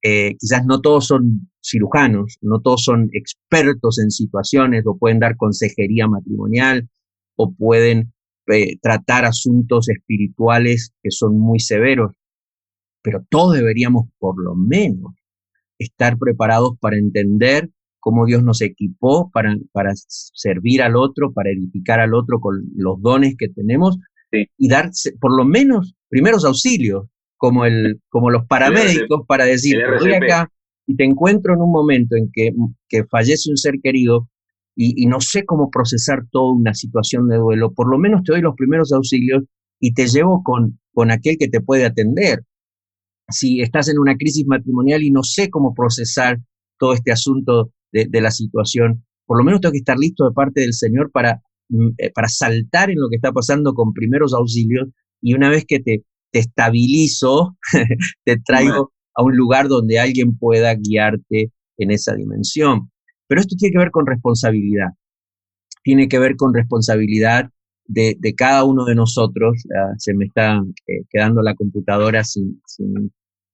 [0.02, 5.36] eh, quizás no todos son cirujanos, no todos son expertos en situaciones o pueden dar
[5.36, 6.88] consejería matrimonial
[7.36, 8.12] o pueden
[8.46, 12.12] eh, tratar asuntos espirituales que son muy severos,
[13.02, 15.14] pero todos deberíamos por lo menos
[15.78, 17.70] estar preparados para entender
[18.00, 23.00] cómo Dios nos equipó para, para servir al otro, para edificar al otro con los
[23.00, 23.98] dones que tenemos
[24.32, 30.14] y dar por lo menos primeros auxilios, como, el, como los paramédicos, para decir, estoy
[30.14, 30.50] acá
[30.90, 32.50] y te encuentro en un momento en que,
[32.88, 34.28] que fallece un ser querido
[34.74, 38.40] y, no sé cómo procesar toda una situación de duelo, por lo menos te doy
[38.40, 39.44] los primeros auxilios
[39.78, 42.40] y te llevo con, con aquel que te puede atender.
[43.28, 46.38] Si estás en una crisis matrimonial y no sé cómo procesar
[46.78, 50.62] todo este asunto de, la situación, por lo menos tengo que estar listo de parte
[50.62, 54.88] del Señor para, mm, eh, para saltar en lo que está pasando con primeros auxilios
[55.20, 57.56] y una vez que te, te estabilizo,
[58.24, 62.90] te traigo a un lugar donde alguien pueda guiarte en esa dimensión.
[63.26, 64.88] Pero esto tiene que ver con responsabilidad.
[65.82, 67.48] Tiene que ver con responsabilidad
[67.86, 69.62] de, cada uno de nosotros.
[69.76, 72.60] Ah, se me está eh, quedando la computadora sin,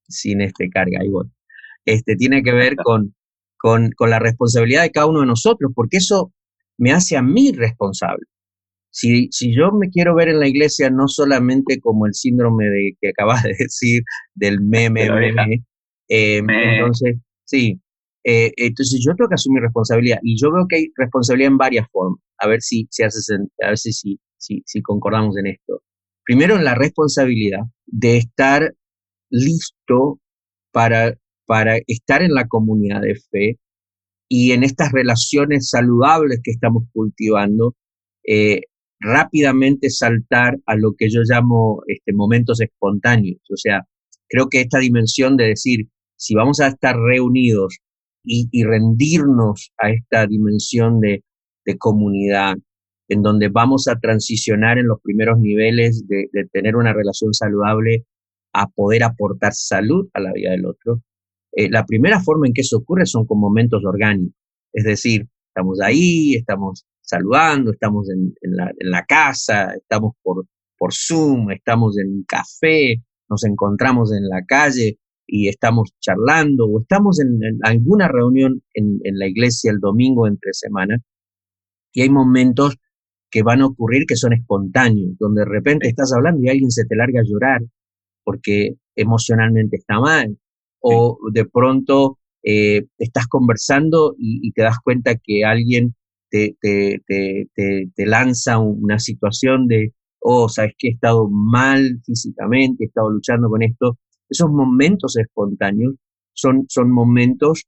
[0.08, 1.04] sin, este carga.
[1.04, 1.30] Igual.
[1.84, 3.14] Este, tiene que ver con,
[3.58, 6.32] con, la responsabilidad de cada uno de nosotros, porque eso
[6.78, 8.24] me hace a mí responsable.
[8.96, 12.96] Si, si, yo me quiero ver en la iglesia no solamente como el síndrome de
[13.00, 14.02] que acabas de decir,
[14.34, 15.08] del meme,
[16.08, 17.80] eh, entonces, sí,
[18.24, 21.86] eh, entonces yo tengo que asumir responsabilidad y yo veo que hay responsabilidad en varias
[21.92, 22.20] formas.
[22.38, 23.28] A ver si, si haces,
[23.62, 25.82] a ver si, si, si concordamos en esto.
[26.24, 28.74] Primero, en la responsabilidad de estar
[29.30, 30.20] listo
[30.72, 31.14] para
[31.46, 33.58] para estar en la comunidad de fe
[34.28, 37.74] y en estas relaciones saludables que estamos cultivando,
[38.26, 38.62] eh,
[39.00, 43.40] rápidamente saltar a lo que yo llamo este, momentos espontáneos.
[43.50, 43.86] O sea,
[44.28, 47.78] creo que esta dimensión de decir, si vamos a estar reunidos
[48.24, 51.22] y, rendirnos a esta dimensión de,
[51.78, 52.56] comunidad,
[53.08, 58.04] en donde vamos a transicionar en los primeros niveles de, tener una relación saludable
[58.52, 61.02] a poder aportar salud a la vida del otro.
[61.52, 64.34] Eh, la primera forma en que eso ocurre son con momentos orgánicos,
[64.72, 70.44] es decir, estamos ahí, estamos saludando, estamos en, la, casa, estamos por,
[70.76, 76.80] por Zoom, estamos en un café, nos encontramos en la calle y estamos charlando o
[76.80, 80.98] estamos en, alguna reunión en, la iglesia el domingo entre semana.
[81.92, 82.76] Y hay momentos
[83.30, 86.84] que van a ocurrir que son espontáneos, donde de repente estás hablando y alguien se
[86.84, 87.62] te larga a llorar
[88.24, 90.36] porque emocionalmente está mal,
[90.80, 95.94] o de pronto eh, estás conversando y, te das cuenta que alguien
[96.60, 97.50] te, te,
[97.94, 103.48] te, lanza una situación de, oh, sabes que he estado mal físicamente, he estado luchando
[103.48, 103.98] con esto.
[104.28, 105.94] Esos momentos espontáneos
[106.32, 107.64] son, son momentos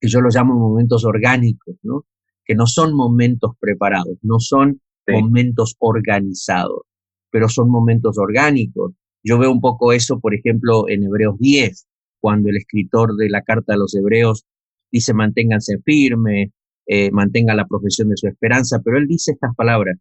[0.00, 2.04] que yo los llamo momentos orgánicos, ¿no?
[2.44, 6.82] que no son momentos preparados, no son momentos organizados,
[7.30, 8.92] pero son momentos orgánicos.
[9.22, 11.86] Yo veo un poco eso, por ejemplo, en Hebreos 10,
[12.20, 14.46] cuando el escritor de la carta a los hebreos
[14.90, 16.50] dice manténganse firmes,
[16.92, 19.96] eh, mantengan la profesión de su esperanza, pero él dice estas palabras,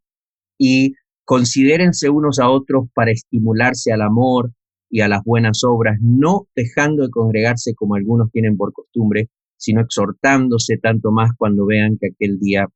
[0.58, 4.52] y considérense unos a otros para estimularse al amor
[4.90, 9.82] y a las buenas obras, no dejando de congregarse como algunos tienen por costumbre, sino
[9.82, 12.68] exhortándose tanto más cuando vean que aquel día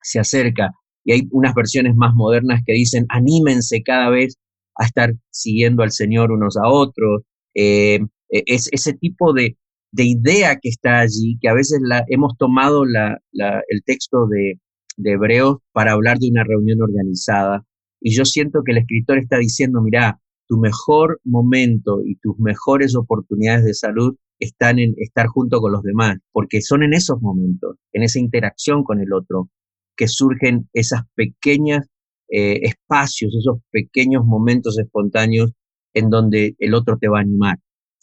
[0.00, 0.70] se acerca.
[1.02, 4.36] Y hay unas versiones más modernas que dicen, anímense cada vez
[4.76, 7.22] a estar siguiendo al Señor unos a otros,
[7.54, 7.98] eh,
[8.30, 9.56] e, es ese tipo de,
[10.02, 14.58] idea que está allí, que a veces hemos tomado el texto de,
[14.96, 17.64] de Hebreos para hablar de una reunión organizada.
[18.00, 22.94] Y yo siento que el escritor está diciendo, mira, tu mejor momento y tus mejores
[22.96, 27.76] oportunidades de salud están en estar junto con los demás, porque son en esos momentos,
[27.92, 29.48] en esa interacción con el otro,
[29.96, 31.86] que surgen esas pequeñas
[32.28, 35.52] eh, espacios, esos pequeños momentos espontáneos
[35.94, 37.58] en donde el otro te va a animar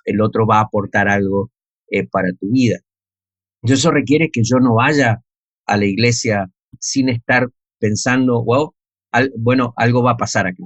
[0.06, 1.52] el otro va a aportar algo
[1.92, 2.80] eh, para tu vida.
[3.64, 5.22] Y eso requiere que yo no vaya
[5.68, 7.48] a la iglesia sin estar
[7.80, 8.74] pensando, wow,
[9.38, 10.64] bueno, algo va a pasar aquí.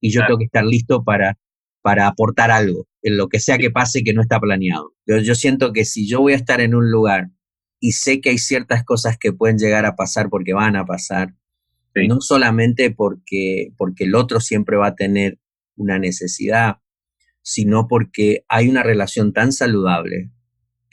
[0.00, 1.38] Y yo tengo que estar listo para,
[1.80, 4.92] para aportar algo, en lo que sea que pase que no está planeado.
[5.06, 7.30] Yo, yo siento que si yo voy a estar en un lugar
[7.80, 11.34] y sé que hay ciertas cosas que pueden llegar a pasar porque van a pasar,
[11.94, 15.38] no solamente porque, porque el otro siempre va a tener
[15.76, 16.78] una necesidad,
[17.42, 20.30] sino porque hay una relación tan saludable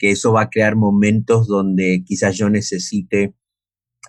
[0.02, 3.36] que eso va a crear momentos donde quizás yo necesite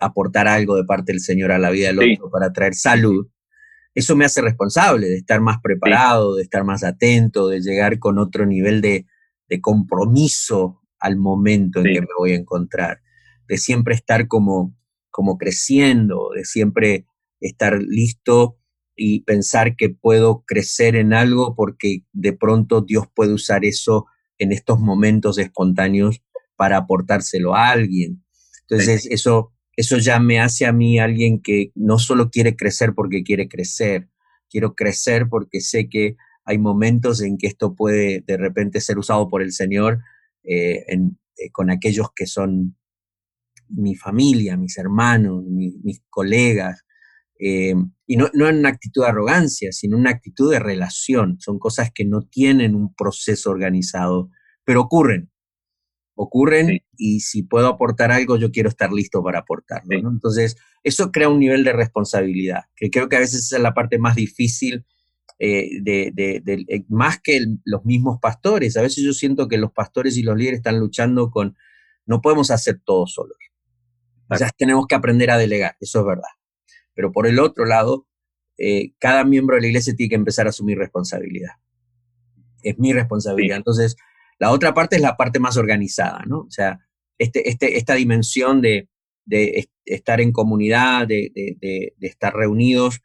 [0.01, 3.27] aportar algo de parte del Señor a la vida del otro para traer salud.
[3.93, 8.17] Eso me hace responsable de estar más preparado, de estar más atento, de llegar con
[8.17, 9.05] otro nivel de,
[9.61, 13.01] compromiso al momento en que me voy a encontrar,
[13.47, 14.75] de siempre estar como,
[15.11, 17.05] como creciendo, de siempre
[17.39, 18.57] estar listo
[18.95, 24.07] y pensar que puedo crecer en algo porque de pronto Dios puede usar eso
[24.43, 26.21] en estos momentos espontáneos
[26.55, 28.23] para aportárselo a alguien.
[28.61, 33.23] Entonces, eso, eso ya me hace a mí alguien que no solo quiere crecer porque
[33.23, 34.09] quiere crecer,
[34.49, 36.15] quiero crecer porque sé que
[36.45, 40.01] hay momentos en que esto puede de repente ser usado por el Señor
[40.43, 42.75] eh, eh, con aquellos que son
[43.69, 46.82] mi familia, mis hermanos, mis colegas,
[47.45, 47.75] eh,
[48.07, 51.41] y no, no en una actitud de arrogancia, sino una actitud de relación.
[51.41, 54.29] Son cosas que no tienen un proceso organizado,
[54.63, 55.29] pero ocurren.
[56.15, 59.97] Ocurren y si puedo aportar algo, yo quiero estar listo para aportarlo.
[60.09, 63.97] Entonces, eso crea un nivel de responsabilidad, que creo que a veces es la parte
[63.97, 64.85] más difícil,
[65.37, 66.13] eh, de,
[66.45, 68.77] eh, más que los mismos pastores.
[68.77, 71.57] A veces yo siento que los pastores y los líderes están luchando con,
[72.05, 73.37] no podemos hacer todo solos.
[74.39, 76.29] Ya tenemos que aprender a delegar, eso es verdad.
[76.95, 78.07] Pero por el otro lado,
[78.57, 81.51] eh, cada miembro de la iglesia tiene que empezar a asumir responsabilidad.
[82.61, 83.57] Es mi responsabilidad.
[83.57, 83.95] Entonces,
[84.39, 86.39] la otra parte es la parte más organizada, ¿no?
[86.39, 86.79] O sea,
[87.17, 88.89] este, este, esta dimensión de,
[89.85, 93.01] estar en comunidad, de, de, estar reunidos,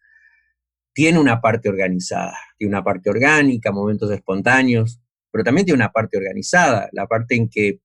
[0.93, 6.17] tiene una parte organizada, tiene una parte orgánica, momentos espontáneos, pero también tiene una parte
[6.17, 7.81] organizada, la parte en que,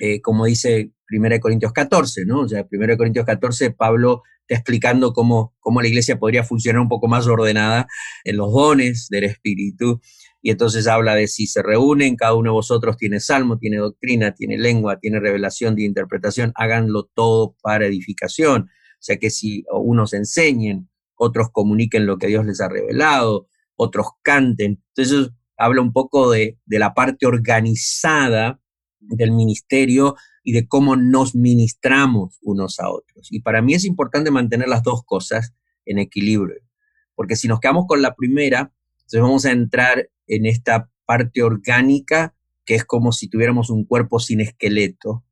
[0.00, 2.40] eh, como dice 1 Corintios 14, ¿no?
[2.40, 7.08] O sea, 1 Corintios 14, Pablo explicando cómo, cómo la iglesia podría funcionar un poco
[7.08, 7.86] más ordenada
[8.24, 10.00] en los dones del Espíritu.
[10.42, 14.32] Y entonces habla de si se reúnen, cada uno de vosotros tiene salmo, tiene doctrina,
[14.32, 18.62] tiene lengua, tiene revelación de interpretación, háganlo todo para edificación.
[18.62, 24.06] O sea que si unos enseñen, otros comuniquen lo que Dios les ha revelado, otros
[24.22, 24.82] canten.
[24.94, 28.60] Entonces habla un poco de, de la parte organizada
[29.00, 30.16] del ministerio
[30.46, 33.32] y de cómo nos ministramos unos a otros.
[33.32, 35.52] Y para mí es importante mantener las dos cosas
[35.84, 36.62] en equilibrio,
[37.16, 42.36] porque si nos quedamos con la primera, entonces vamos a entrar en esta parte orgánica
[42.64, 45.24] que es como si tuviéramos un cuerpo sin esqueleto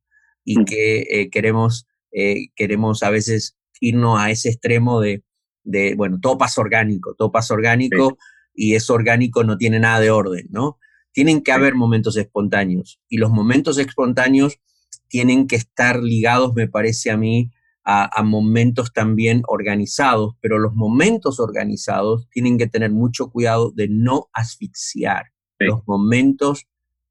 [0.43, 0.65] y mm.
[0.65, 5.23] que eh, queremos, eh, queremos a veces irnos a ese extremo de,
[5.63, 8.17] de, bueno, todo pasa orgánico, todo pasa orgánico
[8.53, 10.77] y eso orgánico no tiene nada de orden, ¿no?
[11.13, 14.59] Tienen que haber momentos espontáneos y los momentos espontáneos
[15.07, 17.51] tienen que estar ligados, me parece a mí,
[17.85, 24.27] a, momentos también organizados, pero los momentos organizados tienen que tener mucho cuidado de no
[24.33, 26.65] asfixiar los momentos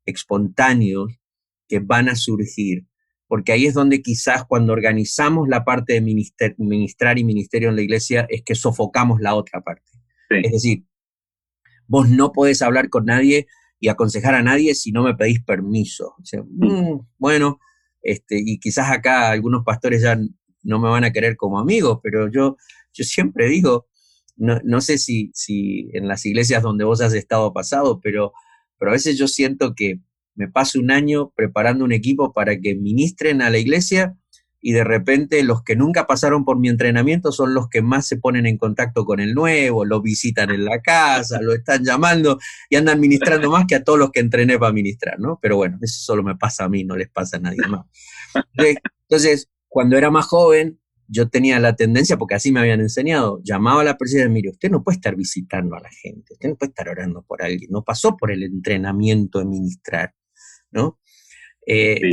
[0.04, 1.12] espontáneos
[1.68, 2.86] que van a surgir,
[3.28, 6.00] porque ahí es donde quizás cuando organizamos la parte de
[6.58, 9.90] ministrar y ministerio en la iglesia es que sofocamos la otra parte.
[10.28, 10.84] Es decir,
[11.86, 13.46] vos no podés hablar con nadie
[13.78, 16.14] y aconsejar a nadie si no me pedís permiso.
[16.32, 17.60] Mm, bueno,
[18.04, 20.18] este, y quizás acá algunos pastores ya
[20.62, 22.56] no me van a querer como amigo, pero yo,
[22.92, 23.88] yo siempre digo,
[24.36, 28.32] no, sé si, si en las iglesias donde vos has estado pasado, pero,
[28.78, 30.00] pero a veces yo siento que
[30.34, 34.16] me paso un año preparando un equipo para que ministren a la iglesia
[34.66, 38.16] y de repente los que nunca pasaron por mi entrenamiento son los que más se
[38.16, 42.38] ponen en contacto con el nuevo, lo visitan en la casa, lo están llamando
[42.70, 45.38] y andan ministrando más que a todos los que entrené para ministrar, ¿no?
[45.42, 47.84] Pero bueno, eso solo me pasa a mí, no les pasa a nadie más.
[49.06, 53.82] Entonces, cuando era más joven, yo tenía la tendencia, porque así me habían enseñado, llamaba
[53.82, 56.70] a la y mire, usted no puede estar visitando a la gente, usted no puede
[56.70, 60.14] estar orando por alguien, no pasó por el entrenamiento de ministrar,
[60.70, 60.98] ¿no?
[61.66, 62.10] Eh,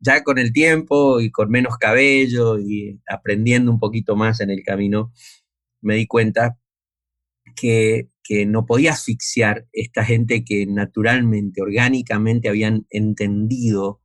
[0.00, 4.62] ya, con el tiempo y con menos cabello y aprendiendo un poquito más en el
[4.64, 5.12] camino,
[5.80, 6.58] me di cuenta
[7.54, 14.00] que, que no podía asfixiar esta gente que naturalmente, orgánicamente habían entendido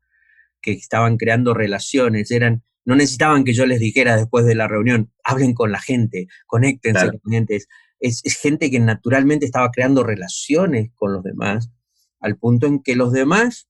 [0.61, 5.11] que estaban creando relaciones, eran no necesitaban que yo les dijera después de la reunión,
[5.23, 7.59] hablen con la gente, conéctense con gente.
[7.99, 11.71] Es, gente que naturalmente estaba creando relaciones con los demás,
[12.19, 13.69] al punto en que los demás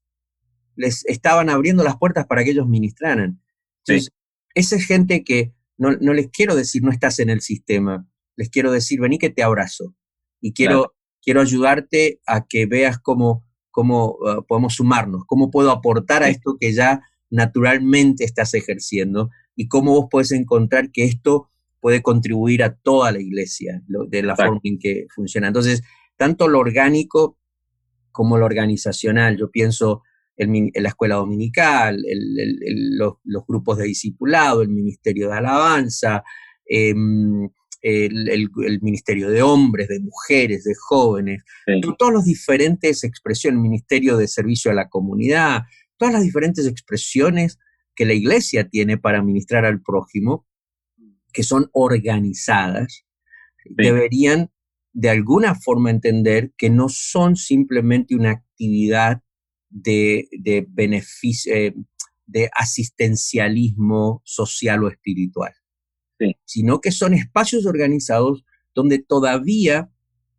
[0.76, 3.42] les estaban abriendo las puertas para que ellos ministraran.
[3.86, 4.12] Entonces,
[4.56, 8.72] esa es gente que no, les quiero decir no estás en el sistema, les quiero
[8.72, 9.96] decir vení que te abrazo.
[10.40, 16.24] Y quiero, quiero ayudarte a que veas cómo, cómo uh, podemos sumarnos, cómo puedo aportar
[16.24, 21.50] a esto que ya naturalmente estás ejerciendo y cómo vos puedes encontrar que esto
[21.80, 25.48] puede contribuir a toda la iglesia de la forma en que funciona.
[25.48, 25.84] Entonces,
[26.16, 27.38] tanto lo orgánico
[28.12, 30.04] como lo organizacional, yo pienso
[30.44, 32.04] en, la escuela dominical,
[32.98, 33.16] los,
[33.48, 36.24] grupos de discipulado, el ministerio de alabanza,
[36.66, 37.50] em,
[37.82, 41.44] el, ministerio de hombres, de mujeres, de jóvenes,
[41.98, 45.64] todas las diferentes expresiones, el ministerio de servicio a la comunidad,
[45.98, 47.60] todas las diferentes expresiones
[47.96, 50.48] que la iglesia tiene para ministrar al prójimo,
[51.34, 53.06] que son organizadas,
[53.66, 54.50] deberían
[54.94, 59.23] de alguna forma entender que no son simplemente una actividad
[59.74, 61.74] de, de beneficio, eh,
[62.26, 65.54] de asistencialismo social o espiritual,
[66.46, 69.92] sino que son espacios organizados donde todavía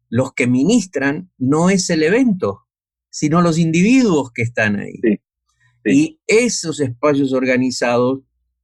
[0.09, 2.67] los que ministran no es el evento,
[3.11, 5.01] sino los individuos que están ahí.
[5.85, 8.21] Y esos espacios organizados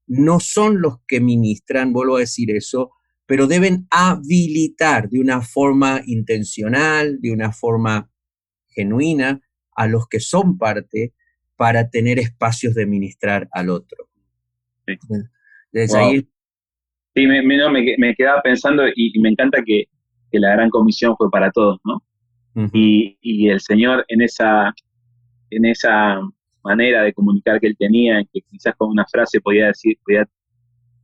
[0.07, 2.93] no son los que ministran, vuelvo a decir eso,
[3.27, 8.11] pero deben habilitar de una forma intencional, de una forma
[8.69, 9.41] genuina,
[9.75, 11.13] a los que son parte
[11.57, 14.09] para tener espacios de ministrar al otro.
[14.87, 14.97] Sí,
[17.15, 19.85] sí me, me, quedaba pensando y, me encanta que,
[20.33, 22.03] la gran comisión fue para todos, ¿no?
[22.73, 24.73] y, y, el Señor en esa,
[25.51, 26.21] en esa
[26.63, 30.29] manera de comunicar que él tenía, que quizás con una frase podía decir, podía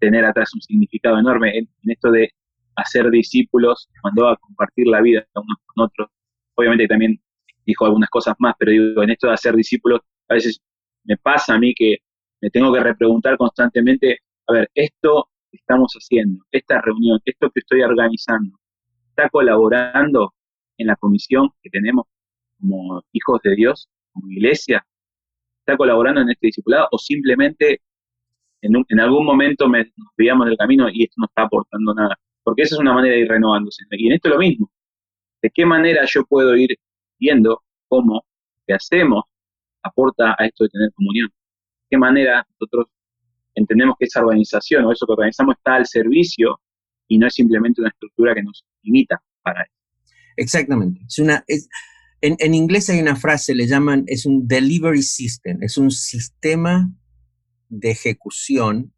[0.00, 2.30] tener atrás un significado enorme en, esto de
[2.76, 6.10] hacer discípulos, mandó a compartir la vida unos con otros.
[6.54, 7.20] Obviamente también
[7.66, 10.60] dijo algunas cosas más, pero digo, en esto de hacer discípulos, a veces
[11.04, 11.98] me pasa a mí que
[12.40, 17.60] me tengo que repreguntar constantemente, a ver, esto que estamos haciendo, esta reunión, esto que
[17.60, 18.58] estoy organizando,
[19.10, 20.34] ¿está colaborando
[20.78, 22.06] en la comisión que tenemos
[22.60, 24.86] como hijos de Dios, como iglesia?
[25.66, 27.80] está colaborando en este discipulado o simplemente
[28.62, 32.16] en, algún momento me, nos veíamos del camino y esto no está aportando nada.
[32.42, 33.84] Porque esa es una manera de ir renovándose.
[33.90, 34.70] Y en esto es lo mismo.
[35.42, 36.76] ¿De qué manera yo puedo ir
[37.18, 38.24] viendo cómo
[38.66, 39.24] que hacemos
[39.82, 41.28] aporta a esto de tener comunión?
[41.28, 42.86] ¿De qué manera nosotros
[43.54, 46.60] entendemos que esa organización o eso que organizamos está al servicio
[47.08, 49.72] y no es simplemente una estructura que nos limita para eso.
[50.36, 51.00] Exactamente.
[51.08, 51.44] Es una,
[52.20, 56.92] en, en, inglés hay una frase, le llaman, es un delivery system, es un sistema
[57.68, 58.92] de ejecución,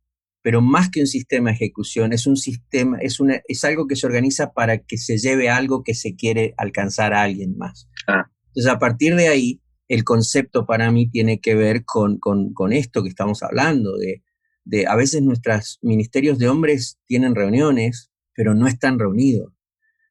[0.49, 3.97] pero más que un sistema de ejecución, es un sistema, es, una, es algo que
[3.97, 7.87] se organiza para que se lleve algo que se quiere alcanzar a alguien más.
[8.07, 8.31] Ah.
[8.47, 12.73] Entonces, a partir de ahí, el concepto para mí tiene que ver con, con, con
[12.73, 14.23] esto que estamos hablando, de,
[14.65, 19.53] de a veces nuestros ministerios de hombres tienen reuniones, pero no están reunidos.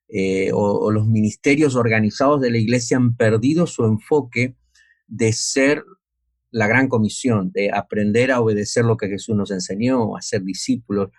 [0.07, 4.55] Eh, o, los ministerios organizados de la iglesia han perdido su enfoque
[5.07, 5.83] de ser
[6.51, 11.09] la gran comisión, de aprender a obedecer lo que Jesús nos enseñó, a ser discípulos,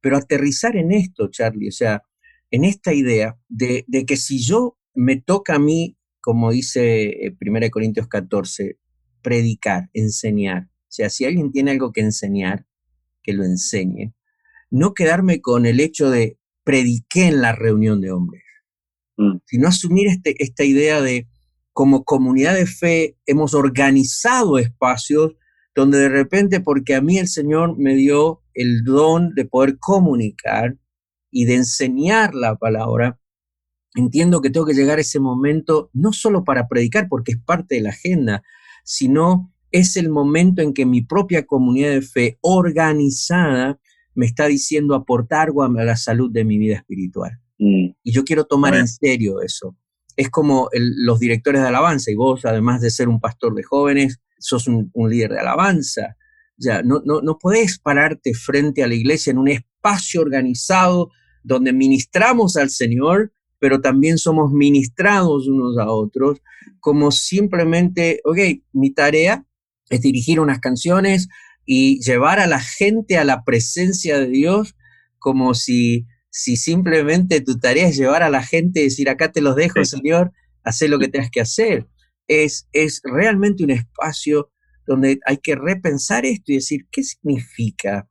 [0.00, 2.02] pero aterrizar en esto, Charlie, o sea,
[2.50, 7.58] en esta idea de, de que si yo me toca a mí, como dice 1
[7.58, 8.78] eh, Corintios 14,
[9.22, 12.66] predicar, enseñar, o sea, si alguien tiene algo que enseñar,
[13.22, 14.14] que lo enseñe,
[14.70, 18.42] no quedarme con el hecho de prediqué en la reunión de hombres,
[19.16, 19.38] mm.
[19.44, 21.28] sino asumir este, esta idea de
[21.76, 25.34] como comunidad de fe hemos organizado espacios
[25.74, 30.78] donde de repente, porque a mí el Señor me dio el don de poder comunicar
[31.30, 33.20] y de enseñar la palabra,
[33.94, 37.74] entiendo que tengo que llegar a ese momento no solo para predicar, porque es parte
[37.74, 38.42] de la agenda,
[38.82, 43.78] sino es el momento en que mi propia comunidad de fe organizada
[44.14, 47.38] me está diciendo aportar algo a la salud de mi vida espiritual.
[47.58, 47.88] Mm.
[48.02, 49.76] Y yo quiero tomar en serio eso.
[50.16, 54.20] Es como los directores de alabanza, y vos, además de ser un pastor de jóvenes,
[54.38, 56.16] sos un, líder de alabanza.
[56.56, 61.10] Ya, no, no, no podés pararte frente a la iglesia en un espacio organizado
[61.42, 66.40] donde ministramos al Señor, pero también somos ministrados unos a otros,
[66.80, 68.38] como simplemente, ok,
[68.72, 69.44] mi tarea
[69.90, 71.28] es dirigir unas canciones,
[71.66, 74.76] y llevar a la gente a la presencia de Dios
[75.18, 76.06] como si,
[76.36, 79.82] si simplemente tu tarea es llevar a la gente y decir, acá te los dejo,
[79.86, 80.32] Señor,
[80.64, 81.86] haz lo que tengas que hacer.
[82.28, 84.52] Es, es realmente un espacio
[84.86, 88.06] donde hay que repensar esto y decir, ¿qué significa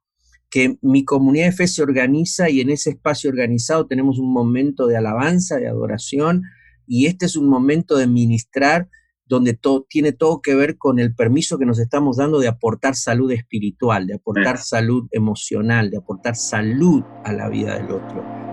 [0.49, 4.87] que mi comunidad de fe se organiza y en ese espacio organizado tenemos un momento
[4.87, 6.41] de alabanza, de adoración,
[6.87, 8.89] y este es un momento de ministrar
[9.25, 12.95] donde todo, tiene todo que ver con el permiso que nos estamos dando de aportar
[12.95, 18.44] salud espiritual, de aportar salud emocional, de aportar salud a la vida del otro.